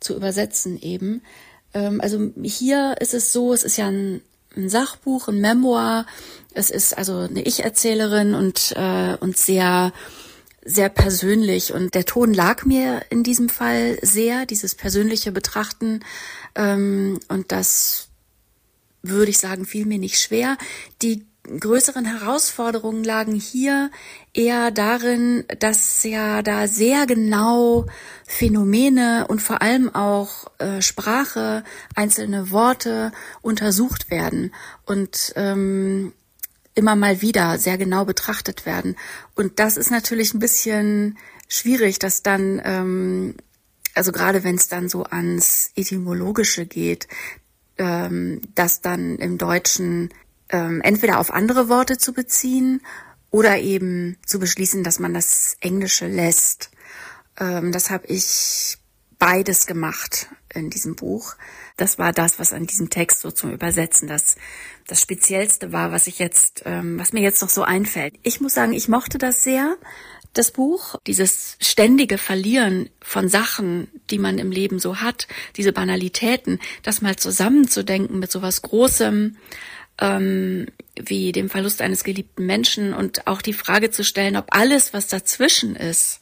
zu 0.00 0.16
übersetzen 0.16 0.80
eben. 0.80 1.20
Ähm, 1.74 2.00
also 2.00 2.32
hier 2.42 2.94
ist 2.98 3.12
es 3.12 3.30
so, 3.34 3.52
es 3.52 3.62
ist 3.62 3.76
ja 3.76 3.88
ein, 3.88 4.22
ein 4.56 4.68
Sachbuch, 4.68 5.28
ein 5.28 5.40
Memoir. 5.40 6.06
Es 6.52 6.70
ist 6.70 6.96
also 6.96 7.18
eine 7.18 7.42
Ich-Erzählerin 7.42 8.34
und, 8.34 8.72
äh, 8.76 9.16
und 9.20 9.36
sehr, 9.36 9.92
sehr 10.64 10.88
persönlich. 10.88 11.72
Und 11.72 11.94
der 11.94 12.04
Ton 12.04 12.32
lag 12.32 12.64
mir 12.64 13.02
in 13.10 13.22
diesem 13.22 13.48
Fall 13.48 13.98
sehr, 14.02 14.46
dieses 14.46 14.74
persönliche 14.74 15.32
Betrachten. 15.32 16.00
Ähm, 16.54 17.20
und 17.28 17.52
das 17.52 18.08
würde 19.02 19.30
ich 19.30 19.38
sagen, 19.38 19.66
fiel 19.66 19.86
mir 19.86 19.98
nicht 19.98 20.20
schwer. 20.20 20.56
Die 21.02 21.26
größeren 21.44 22.04
Herausforderungen 22.04 23.04
lagen 23.04 23.34
hier 23.34 23.90
eher 24.32 24.70
darin, 24.70 25.44
dass 25.60 26.02
ja 26.02 26.42
da 26.42 26.66
sehr 26.66 27.06
genau 27.06 27.86
Phänomene 28.26 29.26
und 29.28 29.42
vor 29.42 29.62
allem 29.62 29.94
auch 29.94 30.46
äh, 30.58 30.80
Sprache, 30.80 31.64
einzelne 31.94 32.50
Worte 32.50 33.12
untersucht 33.42 34.10
werden 34.10 34.52
und 34.86 35.32
ähm, 35.36 36.12
immer 36.74 36.96
mal 36.96 37.20
wieder 37.20 37.58
sehr 37.58 37.78
genau 37.78 38.04
betrachtet 38.04 38.66
werden. 38.66 38.96
Und 39.34 39.58
das 39.58 39.76
ist 39.76 39.90
natürlich 39.90 40.34
ein 40.34 40.40
bisschen 40.40 41.18
schwierig, 41.48 41.98
dass 41.98 42.22
dann, 42.22 42.60
ähm, 42.64 43.34
also 43.94 44.12
gerade 44.12 44.44
wenn 44.44 44.56
es 44.56 44.68
dann 44.68 44.88
so 44.88 45.04
ans 45.04 45.70
Etymologische 45.76 46.66
geht, 46.66 47.06
ähm, 47.78 48.40
dass 48.54 48.80
dann 48.80 49.16
im 49.16 49.38
Deutschen 49.38 50.10
ähm, 50.50 50.80
entweder 50.82 51.18
auf 51.18 51.32
andere 51.32 51.68
Worte 51.68 51.98
zu 51.98 52.12
beziehen 52.12 52.80
oder 53.30 53.58
eben 53.58 54.16
zu 54.24 54.38
beschließen, 54.38 54.84
dass 54.84 54.98
man 54.98 55.14
das 55.14 55.56
Englische 55.60 56.06
lässt. 56.06 56.70
Ähm, 57.38 57.72
das 57.72 57.90
habe 57.90 58.06
ich 58.06 58.78
beides 59.18 59.66
gemacht 59.66 60.28
in 60.52 60.70
diesem 60.70 60.96
Buch. 60.96 61.34
Das 61.76 61.98
war 61.98 62.12
das, 62.12 62.38
was 62.38 62.52
an 62.52 62.66
diesem 62.66 62.90
Text 62.90 63.20
so 63.20 63.30
zum 63.30 63.52
Übersetzen 63.52 64.06
das, 64.06 64.36
das 64.86 65.00
Speziellste 65.00 65.72
war, 65.72 65.90
was 65.90 66.06
ich 66.06 66.18
jetzt, 66.18 66.62
ähm, 66.64 66.98
was 66.98 67.12
mir 67.12 67.22
jetzt 67.22 67.42
noch 67.42 67.48
so 67.48 67.62
einfällt. 67.62 68.14
Ich 68.22 68.40
muss 68.40 68.54
sagen, 68.54 68.72
ich 68.72 68.88
mochte 68.88 69.18
das 69.18 69.42
sehr, 69.42 69.76
das 70.34 70.50
Buch. 70.50 70.96
Dieses 71.06 71.56
ständige 71.60 72.18
Verlieren 72.18 72.90
von 73.00 73.28
Sachen, 73.28 73.88
die 74.10 74.18
man 74.18 74.38
im 74.38 74.50
Leben 74.50 74.78
so 74.78 75.00
hat, 75.00 75.26
diese 75.56 75.72
Banalitäten, 75.72 76.60
das 76.82 77.00
mal 77.00 77.16
zusammenzudenken 77.16 78.18
mit 78.18 78.30
sowas 78.30 78.62
Großem, 78.62 79.36
ähm, 79.98 80.66
wie 80.96 81.32
dem 81.32 81.50
Verlust 81.50 81.82
eines 81.82 82.04
geliebten 82.04 82.46
Menschen 82.46 82.94
und 82.94 83.26
auch 83.26 83.42
die 83.42 83.52
Frage 83.52 83.90
zu 83.90 84.04
stellen, 84.04 84.36
ob 84.36 84.46
alles, 84.54 84.92
was 84.92 85.06
dazwischen 85.06 85.76
ist, 85.76 86.20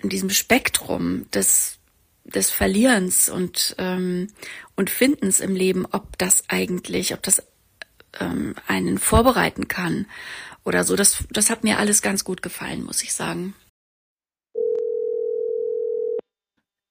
in 0.00 0.08
diesem 0.08 0.30
Spektrum 0.30 1.28
des, 1.32 1.78
des 2.24 2.50
Verlierens 2.50 3.28
und, 3.28 3.74
ähm, 3.78 4.28
und 4.76 4.90
Findens 4.90 5.40
im 5.40 5.54
Leben, 5.54 5.86
ob 5.90 6.18
das 6.18 6.44
eigentlich, 6.48 7.14
ob 7.14 7.22
das 7.22 7.42
ähm, 8.20 8.54
einen 8.66 8.98
vorbereiten 8.98 9.68
kann 9.68 10.06
oder 10.64 10.84
so. 10.84 10.96
Das, 10.96 11.24
das 11.30 11.50
hat 11.50 11.64
mir 11.64 11.78
alles 11.78 12.02
ganz 12.02 12.24
gut 12.24 12.42
gefallen, 12.42 12.84
muss 12.84 13.02
ich 13.02 13.12
sagen. 13.12 13.54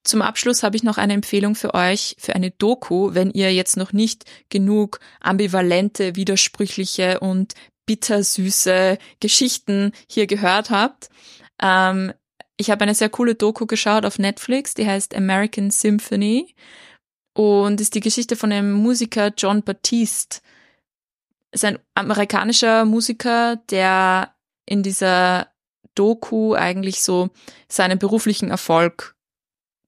Zum 0.07 0.21
Abschluss 0.21 0.63
habe 0.63 0.77
ich 0.77 0.83
noch 0.83 0.97
eine 0.97 1.11
Empfehlung 1.11 1.53
für 1.53 1.73
euch 1.73 2.15
für 2.17 2.33
eine 2.33 2.51
Doku, 2.51 3.13
wenn 3.13 3.29
ihr 3.29 3.53
jetzt 3.53 3.75
noch 3.75 3.91
nicht 3.91 4.23
genug 4.47 5.01
ambivalente, 5.19 6.15
widersprüchliche 6.15 7.19
und 7.19 7.55
bittersüße 7.85 8.99
Geschichten 9.19 9.91
hier 10.09 10.25
gehört 10.25 10.69
habt. 10.69 11.09
Ähm, 11.61 12.13
ich 12.55 12.71
habe 12.71 12.83
eine 12.83 12.95
sehr 12.95 13.09
coole 13.09 13.35
Doku 13.35 13.65
geschaut 13.65 14.05
auf 14.05 14.17
Netflix, 14.17 14.75
die 14.75 14.87
heißt 14.87 15.13
American 15.13 15.71
Symphony 15.71 16.55
und 17.33 17.81
ist 17.81 17.93
die 17.93 17.99
Geschichte 17.99 18.37
von 18.37 18.51
dem 18.51 18.71
Musiker 18.71 19.33
John 19.37 19.61
Baptiste. 19.61 20.39
Ist 21.51 21.65
ein 21.65 21.79
amerikanischer 21.95 22.85
Musiker, 22.85 23.57
der 23.69 24.33
in 24.65 24.83
dieser 24.83 25.51
Doku 25.95 26.53
eigentlich 26.53 27.03
so 27.03 27.29
seinen 27.67 27.99
beruflichen 27.99 28.51
Erfolg 28.51 29.16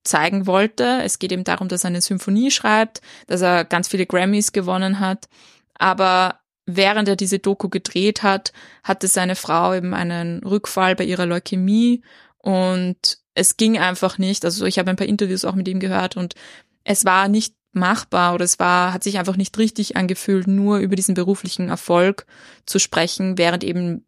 zeigen 0.09 0.47
wollte. 0.47 1.01
Es 1.03 1.19
geht 1.19 1.31
eben 1.31 1.43
darum, 1.43 1.67
dass 1.67 1.83
er 1.83 1.89
eine 1.89 2.01
Symphonie 2.01 2.51
schreibt, 2.51 3.01
dass 3.27 3.41
er 3.41 3.63
ganz 3.65 3.87
viele 3.87 4.05
Grammys 4.05 4.51
gewonnen 4.51 4.99
hat. 4.99 5.29
Aber 5.75 6.39
während 6.65 7.07
er 7.07 7.15
diese 7.15 7.39
Doku 7.39 7.69
gedreht 7.69 8.23
hat, 8.23 8.51
hatte 8.83 9.07
seine 9.07 9.35
Frau 9.35 9.73
eben 9.73 9.93
einen 9.93 10.43
Rückfall 10.43 10.95
bei 10.95 11.03
ihrer 11.03 11.25
Leukämie 11.25 12.01
und 12.37 13.19
es 13.33 13.57
ging 13.57 13.77
einfach 13.77 14.17
nicht. 14.17 14.43
Also 14.45 14.65
ich 14.65 14.79
habe 14.79 14.89
ein 14.89 14.95
paar 14.95 15.07
Interviews 15.07 15.45
auch 15.45 15.55
mit 15.55 15.67
ihm 15.67 15.79
gehört 15.79 16.17
und 16.17 16.35
es 16.83 17.05
war 17.05 17.27
nicht 17.27 17.55
machbar 17.71 18.33
oder 18.33 18.45
es 18.45 18.59
war, 18.59 18.93
hat 18.93 19.03
sich 19.03 19.19
einfach 19.19 19.37
nicht 19.37 19.57
richtig 19.57 19.95
angefühlt, 19.95 20.47
nur 20.47 20.79
über 20.79 20.95
diesen 20.95 21.13
beruflichen 21.13 21.69
Erfolg 21.69 22.25
zu 22.65 22.79
sprechen, 22.79 23.37
während 23.37 23.63
eben 23.63 24.05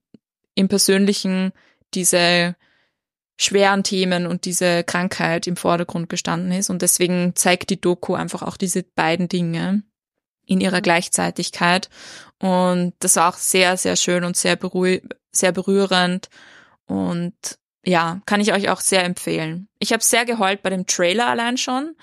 im 0.55 0.67
Persönlichen 0.67 1.51
diese 1.93 2.55
schweren 3.39 3.83
Themen 3.83 4.27
und 4.27 4.45
diese 4.45 4.83
Krankheit 4.83 5.47
im 5.47 5.57
Vordergrund 5.57 6.09
gestanden 6.09 6.51
ist. 6.51 6.69
Und 6.69 6.81
deswegen 6.81 7.35
zeigt 7.35 7.69
die 7.69 7.81
Doku 7.81 8.13
einfach 8.13 8.43
auch 8.43 8.57
diese 8.57 8.83
beiden 8.83 9.27
Dinge 9.27 9.83
in 10.45 10.61
ihrer 10.61 10.81
Gleichzeitigkeit. 10.81 11.89
Und 12.39 12.93
das 12.99 13.15
war 13.15 13.29
auch 13.29 13.37
sehr, 13.37 13.77
sehr 13.77 13.95
schön 13.95 14.23
und 14.23 14.37
sehr, 14.37 14.55
berühr 14.55 15.01
sehr 15.31 15.51
berührend. 15.51 16.29
Und 16.85 17.35
ja, 17.85 18.21
kann 18.25 18.41
ich 18.41 18.53
euch 18.53 18.69
auch 18.69 18.81
sehr 18.81 19.03
empfehlen. 19.03 19.67
Ich 19.79 19.93
habe 19.93 20.03
sehr 20.03 20.25
geheult 20.25 20.61
bei 20.61 20.69
dem 20.69 20.85
Trailer 20.85 21.27
allein 21.27 21.57
schon, 21.57 21.95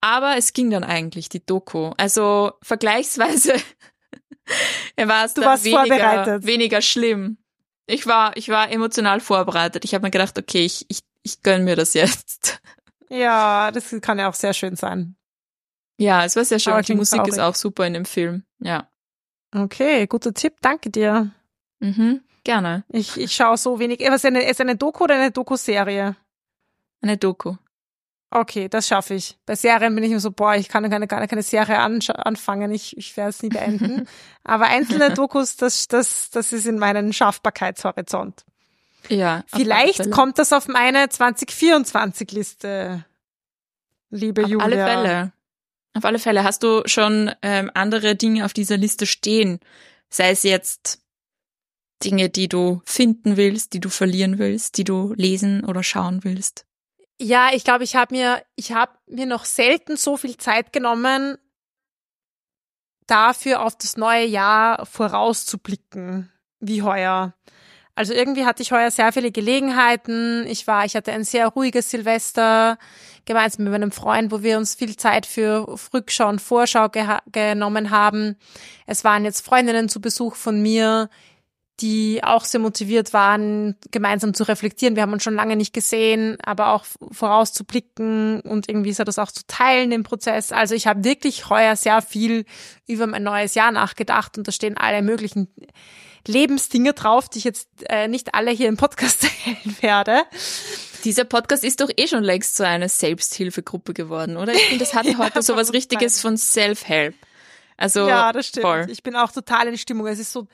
aber 0.00 0.36
es 0.36 0.52
ging 0.52 0.70
dann 0.70 0.84
eigentlich, 0.84 1.28
die 1.28 1.44
Doku. 1.44 1.92
Also 1.96 2.52
vergleichsweise 2.62 3.54
er 4.96 5.08
war 5.08 5.24
es 5.24 5.34
dann 5.34 5.62
weniger, 5.64 6.42
weniger 6.44 6.80
schlimm. 6.80 7.38
Ich 7.86 8.06
war, 8.06 8.36
ich 8.36 8.48
war 8.48 8.70
emotional 8.70 9.20
vorbereitet. 9.20 9.84
Ich 9.84 9.94
habe 9.94 10.02
mir 10.06 10.10
gedacht, 10.10 10.38
okay, 10.38 10.64
ich, 10.64 10.86
ich, 10.88 11.00
ich 11.22 11.42
gönn 11.42 11.64
mir 11.64 11.76
das 11.76 11.94
jetzt. 11.94 12.60
Ja, 13.08 13.72
das 13.72 13.94
kann 14.00 14.18
ja 14.18 14.28
auch 14.28 14.34
sehr 14.34 14.54
schön 14.54 14.76
sein. 14.76 15.16
Ja, 15.98 16.24
es 16.24 16.36
war 16.36 16.44
sehr 16.44 16.58
schön. 16.58 16.80
die 16.82 16.94
Musik 16.94 17.18
traurig. 17.18 17.32
ist 17.32 17.40
auch 17.40 17.54
super 17.54 17.86
in 17.86 17.92
dem 17.92 18.04
Film. 18.04 18.44
Ja. 18.60 18.88
Okay, 19.54 20.06
guter 20.06 20.32
Tipp. 20.32 20.54
Danke 20.62 20.90
dir. 20.90 21.32
Mhm, 21.80 22.22
gerne. 22.44 22.84
Ich, 22.88 23.18
ich 23.18 23.32
schaue 23.32 23.56
so 23.56 23.78
wenig. 23.80 24.00
Was 24.00 24.16
ist 24.16 24.26
eine, 24.26 24.48
ist 24.48 24.60
eine 24.60 24.76
Doku 24.76 25.04
oder 25.04 25.16
eine 25.16 25.30
Doku-Serie? 25.30 26.16
Eine 27.02 27.16
Doku. 27.16 27.56
Okay, 28.32 28.68
das 28.68 28.86
schaffe 28.86 29.14
ich. 29.14 29.36
Bei 29.44 29.56
Serien 29.56 29.92
bin 29.94 30.04
ich 30.04 30.12
immer 30.12 30.20
so, 30.20 30.30
boah, 30.30 30.54
ich 30.54 30.68
kann 30.68 30.88
keine, 30.88 31.08
keine, 31.08 31.26
keine 31.26 31.42
Serie 31.42 31.80
anfangen, 31.80 32.70
ich, 32.70 32.96
ich 32.96 33.16
werde 33.16 33.30
es 33.30 33.42
nie 33.42 33.48
beenden. 33.48 34.06
Aber 34.44 34.66
einzelne 34.66 35.12
Dokus, 35.12 35.56
das, 35.56 35.88
das, 35.88 36.30
das 36.30 36.52
ist 36.52 36.66
in 36.66 36.78
meinen 36.78 37.12
Schaffbarkeitshorizont. 37.12 38.44
Ja. 39.08 39.42
Vielleicht 39.46 40.12
kommt 40.12 40.38
das 40.38 40.52
auf 40.52 40.68
meine 40.68 41.06
2024-Liste, 41.06 43.04
liebe 44.10 44.44
auf 44.44 44.48
Julia. 44.48 44.64
Auf 44.64 44.72
alle 44.72 44.84
Fälle. 44.86 45.32
Auf 45.94 46.04
alle 46.04 46.18
Fälle. 46.20 46.44
Hast 46.44 46.62
du 46.62 46.82
schon 46.86 47.32
ähm, 47.42 47.70
andere 47.74 48.14
Dinge 48.14 48.44
auf 48.44 48.52
dieser 48.52 48.76
Liste 48.76 49.06
stehen? 49.06 49.58
Sei 50.08 50.30
es 50.30 50.44
jetzt 50.44 51.00
Dinge, 52.04 52.28
die 52.28 52.48
du 52.48 52.80
finden 52.84 53.36
willst, 53.36 53.72
die 53.72 53.80
du 53.80 53.88
verlieren 53.88 54.38
willst, 54.38 54.76
die 54.76 54.84
du 54.84 55.14
lesen 55.16 55.64
oder 55.64 55.82
schauen 55.82 56.22
willst? 56.22 56.64
Ja, 57.22 57.50
ich 57.52 57.64
glaube, 57.64 57.84
ich 57.84 57.96
habe 57.96 58.14
mir, 58.14 58.42
ich 58.56 58.72
habe 58.72 58.92
mir 59.06 59.26
noch 59.26 59.44
selten 59.44 59.98
so 59.98 60.16
viel 60.16 60.38
Zeit 60.38 60.72
genommen, 60.72 61.36
dafür 63.06 63.62
auf 63.62 63.76
das 63.76 63.98
neue 63.98 64.24
Jahr 64.24 64.86
vorauszublicken 64.86 66.32
wie 66.60 66.82
heuer. 66.82 67.34
Also 67.94 68.14
irgendwie 68.14 68.46
hatte 68.46 68.62
ich 68.62 68.72
heuer 68.72 68.90
sehr 68.90 69.12
viele 69.12 69.32
Gelegenheiten. 69.32 70.46
Ich 70.46 70.66
war, 70.66 70.86
ich 70.86 70.96
hatte 70.96 71.12
ein 71.12 71.24
sehr 71.24 71.48
ruhiges 71.48 71.90
Silvester 71.90 72.78
gemeinsam 73.26 73.64
mit 73.64 73.72
meinem 73.72 73.92
Freund, 73.92 74.32
wo 74.32 74.42
wir 74.42 74.56
uns 74.56 74.74
viel 74.74 74.96
Zeit 74.96 75.26
für 75.26 75.76
Rückschau 75.92 76.26
und 76.30 76.40
Vorschau 76.40 76.88
genommen 77.30 77.90
haben. 77.90 78.36
Es 78.86 79.04
waren 79.04 79.26
jetzt 79.26 79.44
Freundinnen 79.44 79.90
zu 79.90 80.00
Besuch 80.00 80.36
von 80.36 80.62
mir, 80.62 81.10
die 81.80 82.22
auch 82.22 82.44
sehr 82.44 82.60
motiviert 82.60 83.12
waren, 83.12 83.76
gemeinsam 83.90 84.34
zu 84.34 84.44
reflektieren. 84.44 84.96
Wir 84.96 85.02
haben 85.02 85.12
uns 85.12 85.22
schon 85.22 85.34
lange 85.34 85.56
nicht 85.56 85.72
gesehen, 85.72 86.38
aber 86.42 86.72
auch 86.72 86.84
vorauszublicken 87.12 88.40
und 88.40 88.68
irgendwie 88.68 88.92
so 88.92 89.04
das 89.04 89.18
auch 89.18 89.32
zu 89.32 89.46
teilen 89.46 89.92
im 89.92 90.02
Prozess. 90.02 90.52
Also 90.52 90.74
ich 90.74 90.86
habe 90.86 91.04
wirklich 91.04 91.48
heuer 91.48 91.76
sehr 91.76 92.02
viel 92.02 92.44
über 92.86 93.06
mein 93.06 93.22
neues 93.22 93.54
Jahr 93.54 93.72
nachgedacht 93.72 94.36
und 94.36 94.46
da 94.46 94.52
stehen 94.52 94.76
alle 94.76 95.02
möglichen 95.02 95.48
Lebensdinge 96.26 96.92
drauf, 96.92 97.28
die 97.28 97.38
ich 97.38 97.44
jetzt 97.44 97.68
äh, 97.88 98.08
nicht 98.08 98.34
alle 98.34 98.50
hier 98.50 98.68
im 98.68 98.76
Podcast 98.76 99.22
teilen 99.44 99.76
werde. 99.80 100.22
Dieser 101.04 101.24
Podcast 101.24 101.64
ist 101.64 101.80
doch 101.80 101.88
eh 101.96 102.06
schon 102.06 102.22
längst 102.22 102.56
so 102.56 102.64
eine 102.64 102.90
Selbsthilfegruppe 102.90 103.94
geworden, 103.94 104.36
oder? 104.36 104.52
Ich 104.52 104.62
finde, 104.64 104.84
das 104.84 104.94
hat 104.94 105.06
ja, 105.06 105.16
heute 105.16 105.40
so 105.42 105.56
was 105.56 105.72
Richtiges 105.72 106.20
von 106.20 106.36
Self-Help. 106.36 107.14
Also, 107.78 108.06
ja, 108.06 108.32
das 108.32 108.48
stimmt. 108.48 108.66
Voll. 108.66 108.86
Ich 108.90 109.02
bin 109.02 109.16
auch 109.16 109.32
total 109.32 109.68
in 109.68 109.78
Stimmung. 109.78 110.06
Es 110.06 110.18
ist 110.18 110.32
so 110.32 110.46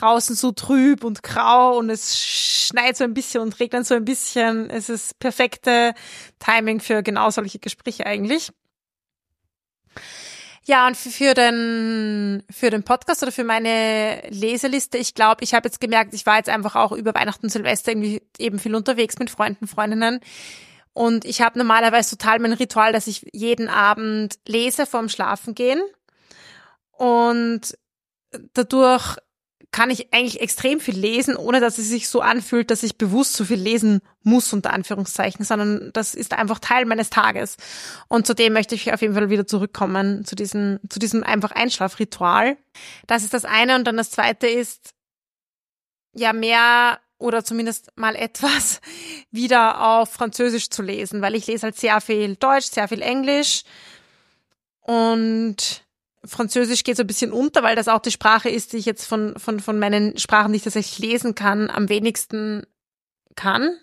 draußen 0.00 0.36
so 0.36 0.52
trüb 0.52 1.04
und 1.04 1.22
grau 1.22 1.78
und 1.78 1.90
es 1.90 2.18
schneit 2.18 2.96
so 2.96 3.04
ein 3.04 3.14
bisschen 3.14 3.40
und 3.40 3.58
regnet 3.60 3.86
so 3.86 3.94
ein 3.94 4.04
bisschen. 4.04 4.70
Es 4.70 4.88
ist 4.88 5.18
perfekte 5.18 5.94
Timing 6.38 6.80
für 6.80 7.02
genau 7.02 7.30
solche 7.30 7.58
Gespräche 7.58 8.06
eigentlich. 8.06 8.50
Ja, 10.64 10.86
und 10.86 10.98
für 10.98 11.32
den, 11.32 12.42
für 12.50 12.68
den 12.68 12.82
Podcast 12.82 13.22
oder 13.22 13.32
für 13.32 13.44
meine 13.44 14.20
Leseliste, 14.28 14.98
ich 14.98 15.14
glaube, 15.14 15.42
ich 15.42 15.54
habe 15.54 15.66
jetzt 15.66 15.80
gemerkt, 15.80 16.12
ich 16.12 16.26
war 16.26 16.36
jetzt 16.36 16.50
einfach 16.50 16.76
auch 16.76 16.92
über 16.92 17.14
Weihnachten 17.14 17.48
Silvester 17.48 17.92
irgendwie 17.92 18.20
eben 18.36 18.58
viel 18.58 18.74
unterwegs 18.74 19.18
mit 19.18 19.30
Freunden, 19.30 19.66
Freundinnen. 19.66 20.20
Und 20.92 21.24
ich 21.24 21.40
habe 21.40 21.58
normalerweise 21.58 22.18
total 22.18 22.38
mein 22.38 22.52
Ritual, 22.52 22.92
dass 22.92 23.06
ich 23.06 23.26
jeden 23.32 23.68
Abend 23.68 24.38
lese 24.46 24.84
vorm 24.84 25.08
Schlafengehen. 25.08 25.80
Und 26.90 27.78
dadurch 28.52 29.16
kann 29.70 29.90
ich 29.90 30.12
eigentlich 30.12 30.40
extrem 30.40 30.80
viel 30.80 30.96
lesen, 30.96 31.36
ohne 31.36 31.60
dass 31.60 31.78
es 31.78 31.88
sich 31.88 32.08
so 32.08 32.20
anfühlt, 32.20 32.70
dass 32.70 32.82
ich 32.82 32.96
bewusst 32.96 33.34
so 33.34 33.44
viel 33.44 33.58
lesen 33.58 34.00
muss, 34.22 34.52
unter 34.52 34.72
Anführungszeichen, 34.72 35.44
sondern 35.44 35.90
das 35.92 36.14
ist 36.14 36.32
einfach 36.32 36.58
Teil 36.58 36.86
meines 36.86 37.10
Tages. 37.10 37.56
Und 38.08 38.26
zudem 38.26 38.54
möchte 38.54 38.74
ich 38.74 38.92
auf 38.92 39.02
jeden 39.02 39.14
Fall 39.14 39.30
wieder 39.30 39.46
zurückkommen, 39.46 40.24
zu 40.24 40.36
diesem, 40.36 40.80
zu 40.88 40.98
diesem 40.98 41.22
einfach 41.22 41.50
Einschlafritual. 41.52 42.56
Das 43.06 43.24
ist 43.24 43.34
das 43.34 43.44
eine. 43.44 43.76
Und 43.76 43.84
dann 43.84 43.98
das 43.98 44.10
zweite 44.10 44.46
ist, 44.46 44.94
ja, 46.14 46.32
mehr 46.32 46.98
oder 47.18 47.44
zumindest 47.44 47.90
mal 47.94 48.16
etwas 48.16 48.80
wieder 49.30 49.84
auf 49.98 50.10
Französisch 50.10 50.70
zu 50.70 50.82
lesen, 50.82 51.20
weil 51.20 51.34
ich 51.34 51.46
lese 51.46 51.64
halt 51.64 51.76
sehr 51.76 52.00
viel 52.00 52.36
Deutsch, 52.36 52.70
sehr 52.70 52.88
viel 52.88 53.02
Englisch 53.02 53.64
und 54.80 55.84
Französisch 56.24 56.84
geht 56.84 56.96
so 56.96 57.04
ein 57.04 57.06
bisschen 57.06 57.32
unter, 57.32 57.62
weil 57.62 57.76
das 57.76 57.88
auch 57.88 58.00
die 58.00 58.10
Sprache 58.10 58.48
ist, 58.48 58.72
die 58.72 58.78
ich 58.78 58.86
jetzt 58.86 59.04
von, 59.04 59.38
von, 59.38 59.60
von 59.60 59.78
meinen 59.78 60.18
Sprachen, 60.18 60.52
die 60.52 60.56
ich 60.56 60.64
tatsächlich 60.64 60.98
lesen 60.98 61.34
kann, 61.34 61.70
am 61.70 61.88
wenigsten 61.88 62.66
kann. 63.36 63.76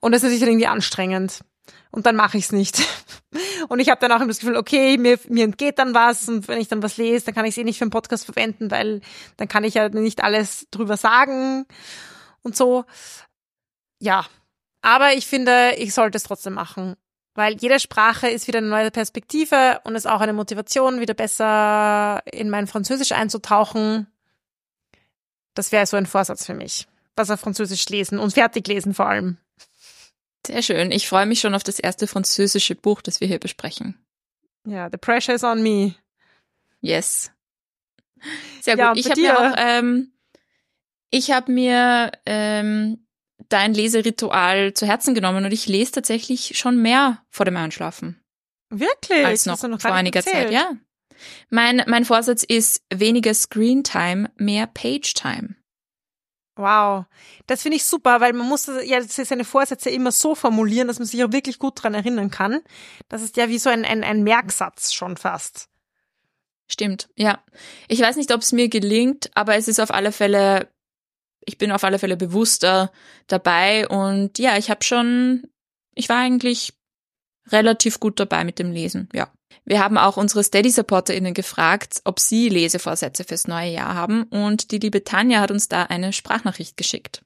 Und 0.00 0.12
das 0.12 0.22
ist 0.22 0.30
natürlich 0.30 0.42
irgendwie 0.42 0.66
anstrengend. 0.66 1.40
Und 1.90 2.06
dann 2.06 2.16
mache 2.16 2.38
ich 2.38 2.46
es 2.46 2.52
nicht. 2.52 2.82
Und 3.68 3.78
ich 3.78 3.88
habe 3.88 4.00
dann 4.00 4.10
auch 4.12 4.16
immer 4.16 4.28
das 4.28 4.40
Gefühl, 4.40 4.56
okay, 4.56 4.96
mir, 4.96 5.18
mir 5.28 5.44
entgeht 5.44 5.78
dann 5.78 5.94
was 5.94 6.28
und 6.28 6.46
wenn 6.48 6.60
ich 6.60 6.68
dann 6.68 6.82
was 6.82 6.98
lese, 6.98 7.26
dann 7.26 7.34
kann 7.34 7.46
ich 7.46 7.52
es 7.52 7.58
eh 7.58 7.64
nicht 7.64 7.78
für 7.78 7.84
einen 7.84 7.90
Podcast 7.90 8.26
verwenden, 8.26 8.70
weil 8.70 9.00
dann 9.38 9.48
kann 9.48 9.64
ich 9.64 9.74
ja 9.74 9.88
nicht 9.88 10.22
alles 10.22 10.66
drüber 10.70 10.96
sagen 10.96 11.66
und 12.42 12.56
so. 12.56 12.84
Ja. 14.00 14.26
Aber 14.82 15.14
ich 15.14 15.26
finde, 15.26 15.74
ich 15.78 15.94
sollte 15.94 16.16
es 16.16 16.24
trotzdem 16.24 16.52
machen. 16.52 16.94
Weil 17.34 17.56
jede 17.56 17.80
Sprache 17.80 18.28
ist 18.28 18.46
wieder 18.46 18.58
eine 18.58 18.68
neue 18.68 18.90
Perspektive 18.90 19.80
und 19.84 19.96
ist 19.96 20.06
auch 20.06 20.20
eine 20.20 20.32
Motivation, 20.32 21.00
wieder 21.00 21.14
besser 21.14 22.22
in 22.32 22.48
mein 22.48 22.66
Französisch 22.66 23.12
einzutauchen. 23.12 24.06
Das 25.54 25.72
wäre 25.72 25.86
so 25.86 25.96
ein 25.96 26.06
Vorsatz 26.06 26.46
für 26.46 26.54
mich. 26.54 26.86
Was 27.16 27.30
auf 27.30 27.40
Französisch 27.40 27.88
lesen 27.88 28.18
und 28.18 28.34
fertig 28.34 28.66
lesen 28.68 28.94
vor 28.94 29.08
allem. 29.08 29.38
Sehr 30.46 30.62
schön. 30.62 30.90
Ich 30.90 31.08
freue 31.08 31.26
mich 31.26 31.40
schon 31.40 31.54
auf 31.54 31.62
das 31.64 31.78
erste 31.78 32.06
französische 32.06 32.74
Buch, 32.74 33.02
das 33.02 33.20
wir 33.20 33.28
hier 33.28 33.38
besprechen. 33.38 33.98
Ja, 34.66 34.88
The 34.90 34.98
Pressure 34.98 35.34
is 35.34 35.42
on 35.42 35.62
me. 35.62 35.94
Yes. 36.80 37.30
Sehr 38.60 38.76
gut. 38.76 38.84
Ja, 38.84 38.94
ich 38.94 39.10
habe 39.10 39.20
mir 39.20 39.38
auch, 39.38 39.54
ähm, 39.56 40.12
ich 41.10 41.30
habe 41.30 41.52
mir 41.52 42.12
ähm, 42.26 43.03
dein 43.48 43.74
Leseritual 43.74 44.74
zu 44.74 44.86
Herzen 44.86 45.14
genommen 45.14 45.44
und 45.44 45.52
ich 45.52 45.66
lese 45.66 45.92
tatsächlich 45.92 46.58
schon 46.58 46.80
mehr 46.80 47.22
vor 47.30 47.44
dem 47.44 47.56
Einschlafen. 47.56 48.20
Wirklich? 48.70 49.24
Als 49.24 49.46
noch, 49.46 49.62
noch 49.62 49.80
vor 49.80 49.92
einiger 49.92 50.18
erzählt. 50.18 50.48
Zeit, 50.48 50.52
ja. 50.52 50.72
Mein, 51.50 51.82
mein 51.86 52.04
Vorsatz 52.04 52.42
ist 52.42 52.82
weniger 52.92 53.34
Screen 53.34 53.84
Time, 53.84 54.30
mehr 54.36 54.66
Page 54.66 55.14
Time. 55.14 55.54
Wow, 56.56 57.06
das 57.46 57.62
finde 57.62 57.76
ich 57.76 57.84
super, 57.84 58.20
weil 58.20 58.32
man 58.32 58.48
muss 58.48 58.70
ja 58.84 59.02
seine 59.02 59.44
Vorsätze 59.44 59.90
immer 59.90 60.12
so 60.12 60.36
formulieren, 60.36 60.86
dass 60.86 61.00
man 61.00 61.06
sich 61.06 61.22
auch 61.24 61.32
wirklich 61.32 61.58
gut 61.58 61.82
dran 61.82 61.94
erinnern 61.94 62.30
kann. 62.30 62.60
Das 63.08 63.22
ist 63.22 63.36
ja 63.36 63.48
wie 63.48 63.58
so 63.58 63.70
ein, 63.70 63.84
ein, 63.84 64.04
ein 64.04 64.22
Merksatz 64.22 64.92
schon 64.92 65.16
fast. 65.16 65.68
Stimmt, 66.68 67.08
ja. 67.16 67.42
Ich 67.88 68.00
weiß 68.00 68.16
nicht, 68.16 68.32
ob 68.32 68.40
es 68.40 68.52
mir 68.52 68.68
gelingt, 68.68 69.30
aber 69.34 69.56
es 69.56 69.66
ist 69.66 69.80
auf 69.80 69.92
alle 69.92 70.12
Fälle 70.12 70.68
ich 71.46 71.58
bin 71.58 71.72
auf 71.72 71.84
alle 71.84 71.98
Fälle 71.98 72.16
bewusster 72.16 72.90
dabei 73.26 73.88
und 73.88 74.38
ja, 74.38 74.56
ich 74.56 74.70
habe 74.70 74.84
schon, 74.84 75.44
ich 75.94 76.08
war 76.08 76.18
eigentlich 76.18 76.74
relativ 77.48 78.00
gut 78.00 78.18
dabei 78.20 78.44
mit 78.44 78.58
dem 78.58 78.72
Lesen, 78.72 79.08
ja. 79.12 79.30
Wir 79.66 79.82
haben 79.82 79.96
auch 79.96 80.16
unsere 80.16 80.42
Steady-SupporterInnen 80.42 81.32
gefragt, 81.32 82.02
ob 82.04 82.20
sie 82.20 82.48
Lesevorsätze 82.48 83.24
fürs 83.24 83.46
neue 83.46 83.70
Jahr 83.70 83.94
haben 83.94 84.24
und 84.24 84.72
die 84.72 84.78
liebe 84.78 85.04
Tanja 85.04 85.40
hat 85.40 85.50
uns 85.50 85.68
da 85.68 85.84
eine 85.84 86.12
Sprachnachricht 86.12 86.76
geschickt. 86.76 87.22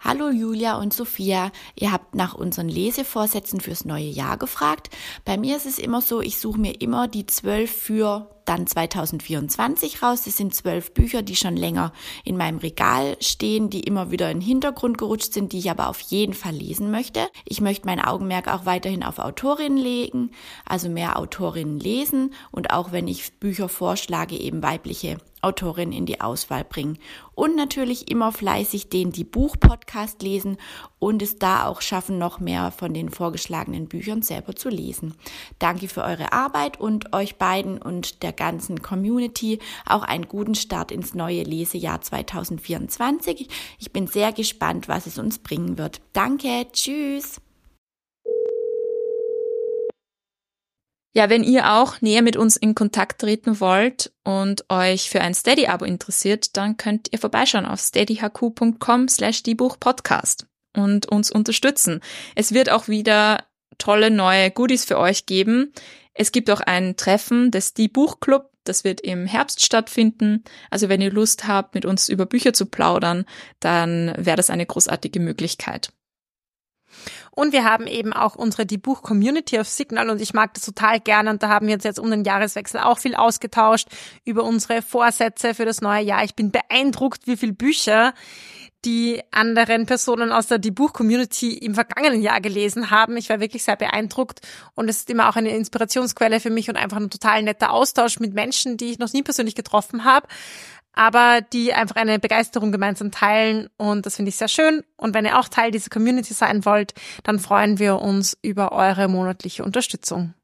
Hallo 0.00 0.28
Julia 0.28 0.76
und 0.76 0.92
Sophia, 0.92 1.50
ihr 1.76 1.90
habt 1.90 2.14
nach 2.14 2.34
unseren 2.34 2.68
Lesevorsätzen 2.68 3.60
fürs 3.60 3.86
neue 3.86 4.04
Jahr 4.04 4.36
gefragt. 4.36 4.90
Bei 5.24 5.38
mir 5.38 5.56
ist 5.56 5.64
es 5.64 5.78
immer 5.78 6.02
so, 6.02 6.20
ich 6.20 6.38
suche 6.38 6.60
mir 6.60 6.78
immer 6.82 7.08
die 7.08 7.24
zwölf 7.24 7.70
für 7.70 8.33
dann 8.44 8.66
2024 8.66 10.02
raus. 10.02 10.22
Das 10.24 10.36
sind 10.36 10.54
zwölf 10.54 10.92
Bücher, 10.92 11.22
die 11.22 11.36
schon 11.36 11.56
länger 11.56 11.92
in 12.24 12.36
meinem 12.36 12.58
Regal 12.58 13.16
stehen, 13.20 13.70
die 13.70 13.80
immer 13.80 14.10
wieder 14.10 14.30
in 14.30 14.40
den 14.40 14.46
Hintergrund 14.46 14.98
gerutscht 14.98 15.32
sind, 15.32 15.52
die 15.52 15.58
ich 15.58 15.70
aber 15.70 15.88
auf 15.88 16.00
jeden 16.00 16.34
Fall 16.34 16.54
lesen 16.54 16.90
möchte. 16.90 17.28
Ich 17.44 17.60
möchte 17.60 17.86
mein 17.86 18.00
Augenmerk 18.00 18.48
auch 18.48 18.66
weiterhin 18.66 19.02
auf 19.02 19.18
Autorinnen 19.18 19.78
legen, 19.78 20.30
also 20.66 20.88
mehr 20.88 21.18
Autorinnen 21.18 21.80
lesen 21.80 22.34
und 22.50 22.70
auch 22.70 22.92
wenn 22.92 23.08
ich 23.08 23.38
Bücher 23.40 23.68
vorschlage, 23.68 24.36
eben 24.36 24.62
weibliche 24.62 25.18
Autorin 25.44 25.92
in 25.92 26.06
die 26.06 26.20
Auswahl 26.20 26.64
bringen. 26.64 26.98
Und 27.34 27.56
natürlich 27.56 28.10
immer 28.10 28.32
fleißig 28.32 28.88
den 28.88 29.12
Die 29.12 29.24
Buch 29.24 29.56
Podcast 29.58 30.22
lesen 30.22 30.56
und 30.98 31.20
es 31.20 31.38
da 31.38 31.66
auch 31.66 31.82
schaffen, 31.82 32.16
noch 32.16 32.40
mehr 32.40 32.70
von 32.70 32.94
den 32.94 33.10
vorgeschlagenen 33.10 33.88
Büchern 33.88 34.22
selber 34.22 34.56
zu 34.56 34.68
lesen. 34.68 35.14
Danke 35.58 35.88
für 35.88 36.02
eure 36.02 36.32
Arbeit 36.32 36.80
und 36.80 37.12
euch 37.12 37.36
beiden 37.36 37.78
und 37.78 38.22
der 38.22 38.32
ganzen 38.34 38.82
Community 38.82 39.58
auch 39.86 40.02
einen 40.02 40.28
guten 40.28 40.54
Start 40.54 40.92
ins 40.92 41.14
neue 41.14 41.42
Lesejahr 41.42 42.00
2024. 42.00 43.48
Ich 43.78 43.92
bin 43.92 44.06
sehr 44.06 44.32
gespannt, 44.32 44.88
was 44.88 45.06
es 45.06 45.18
uns 45.18 45.38
bringen 45.38 45.78
wird. 45.78 46.00
Danke, 46.12 46.66
tschüss. 46.72 47.40
Ja, 51.16 51.30
wenn 51.30 51.44
ihr 51.44 51.72
auch 51.72 52.00
näher 52.00 52.22
mit 52.22 52.36
uns 52.36 52.56
in 52.56 52.74
Kontakt 52.74 53.20
treten 53.20 53.60
wollt 53.60 54.12
und 54.24 54.64
euch 54.68 55.08
für 55.08 55.20
ein 55.20 55.32
Steady-Abo 55.32 55.84
interessiert, 55.84 56.56
dann 56.56 56.76
könnt 56.76 57.12
ihr 57.12 57.20
vorbeischauen 57.20 57.66
auf 57.66 57.80
steadyhq.com 57.80 59.08
slash 59.08 59.44
diebuchpodcast 59.44 60.48
und 60.76 61.06
uns 61.06 61.30
unterstützen. 61.30 62.00
Es 62.34 62.52
wird 62.52 62.68
auch 62.68 62.88
wieder 62.88 63.44
tolle 63.78 64.10
neue 64.10 64.50
Goodies 64.50 64.84
für 64.84 64.98
euch 64.98 65.26
geben. 65.26 65.72
Es 66.14 66.32
gibt 66.32 66.50
auch 66.50 66.60
ein 66.60 66.96
Treffen 66.96 67.50
des 67.50 67.74
Die 67.74 67.88
Buchclub, 67.88 68.50
das 68.64 68.84
wird 68.84 69.00
im 69.00 69.26
Herbst 69.26 69.64
stattfinden. 69.64 70.44
Also 70.70 70.88
wenn 70.88 71.00
ihr 71.00 71.12
Lust 71.12 71.46
habt, 71.46 71.74
mit 71.74 71.84
uns 71.84 72.08
über 72.08 72.26
Bücher 72.26 72.52
zu 72.52 72.66
plaudern, 72.66 73.24
dann 73.60 74.14
wäre 74.16 74.36
das 74.36 74.50
eine 74.50 74.66
großartige 74.66 75.20
Möglichkeit. 75.20 75.92
Und 77.32 77.52
wir 77.52 77.64
haben 77.64 77.86
eben 77.88 78.12
auch 78.12 78.36
unsere 78.36 78.66
Die 78.66 78.78
Buch 78.78 79.02
Community 79.02 79.58
auf 79.58 79.68
Signal 79.68 80.10
und 80.10 80.20
ich 80.20 80.34
mag 80.34 80.54
das 80.54 80.64
total 80.64 81.00
gerne 81.00 81.30
und 81.30 81.42
da 81.42 81.48
haben 81.48 81.66
wir 81.66 81.74
uns 81.74 81.82
jetzt 81.84 81.98
um 81.98 82.10
den 82.10 82.24
Jahreswechsel 82.24 82.80
auch 82.80 82.98
viel 82.98 83.16
ausgetauscht 83.16 83.88
über 84.24 84.44
unsere 84.44 84.82
Vorsätze 84.82 85.54
für 85.54 85.64
das 85.64 85.80
neue 85.80 86.04
Jahr. 86.04 86.22
Ich 86.22 86.36
bin 86.36 86.52
beeindruckt, 86.52 87.26
wie 87.26 87.36
viele 87.36 87.52
Bücher 87.52 88.14
die 88.84 89.22
anderen 89.30 89.86
Personen 89.86 90.32
aus 90.32 90.46
der 90.46 90.58
Die 90.58 90.70
Buch-Community 90.70 91.54
im 91.58 91.74
vergangenen 91.74 92.22
Jahr 92.22 92.40
gelesen 92.40 92.90
haben. 92.90 93.16
Ich 93.16 93.28
war 93.28 93.40
wirklich 93.40 93.64
sehr 93.64 93.76
beeindruckt 93.76 94.40
und 94.74 94.88
es 94.88 94.98
ist 94.98 95.10
immer 95.10 95.28
auch 95.28 95.36
eine 95.36 95.54
Inspirationsquelle 95.56 96.40
für 96.40 96.50
mich 96.50 96.68
und 96.68 96.76
einfach 96.76 96.98
ein 96.98 97.10
total 97.10 97.42
netter 97.42 97.72
Austausch 97.72 98.20
mit 98.20 98.34
Menschen, 98.34 98.76
die 98.76 98.92
ich 98.92 98.98
noch 98.98 99.12
nie 99.12 99.22
persönlich 99.22 99.54
getroffen 99.54 100.04
habe 100.04 100.28
aber 100.94 101.40
die 101.40 101.74
einfach 101.74 101.96
eine 101.96 102.18
Begeisterung 102.18 102.72
gemeinsam 102.72 103.10
teilen 103.10 103.68
und 103.76 104.06
das 104.06 104.16
finde 104.16 104.28
ich 104.28 104.36
sehr 104.36 104.48
schön. 104.48 104.82
Und 104.96 105.12
wenn 105.12 105.24
ihr 105.24 105.38
auch 105.38 105.48
Teil 105.48 105.70
dieser 105.70 105.90
Community 105.90 106.32
sein 106.32 106.64
wollt, 106.64 106.94
dann 107.24 107.38
freuen 107.38 107.78
wir 107.78 108.00
uns 108.00 108.38
über 108.42 108.72
eure 108.72 109.08
monatliche 109.08 109.64
Unterstützung. 109.64 110.34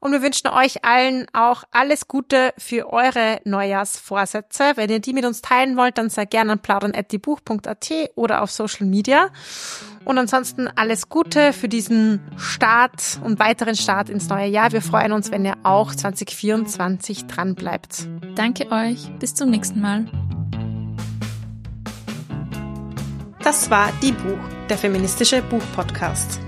Und 0.00 0.12
wir 0.12 0.22
wünschen 0.22 0.48
euch 0.48 0.84
allen 0.84 1.26
auch 1.32 1.64
alles 1.70 2.08
Gute 2.08 2.52
für 2.58 2.92
eure 2.92 3.40
Neujahrsvorsätze. 3.44 4.72
Wenn 4.76 4.90
ihr 4.90 5.00
die 5.00 5.12
mit 5.12 5.24
uns 5.24 5.42
teilen 5.42 5.76
wollt, 5.76 5.98
dann 5.98 6.10
sehr 6.10 6.26
gerne 6.26 6.52
an 6.52 6.58
plaudern.diebuch.at 6.60 7.90
oder 8.14 8.42
auf 8.42 8.50
Social 8.50 8.86
Media. 8.86 9.30
Und 10.04 10.18
ansonsten 10.18 10.68
alles 10.68 11.08
Gute 11.08 11.52
für 11.52 11.68
diesen 11.68 12.20
Start 12.36 13.20
und 13.24 13.38
weiteren 13.38 13.76
Start 13.76 14.08
ins 14.08 14.28
neue 14.28 14.48
Jahr. 14.48 14.72
Wir 14.72 14.82
freuen 14.82 15.12
uns, 15.12 15.30
wenn 15.30 15.44
ihr 15.44 15.56
auch 15.64 15.94
2024 15.94 17.26
dran 17.26 17.54
bleibt. 17.54 18.08
Danke 18.34 18.70
euch. 18.70 19.10
Bis 19.18 19.34
zum 19.34 19.50
nächsten 19.50 19.80
Mal. 19.80 20.06
Das 23.42 23.70
war 23.70 23.90
Die 24.02 24.12
Buch, 24.12 24.38
der 24.68 24.78
feministische 24.78 25.42
Buchpodcast. 25.42 26.47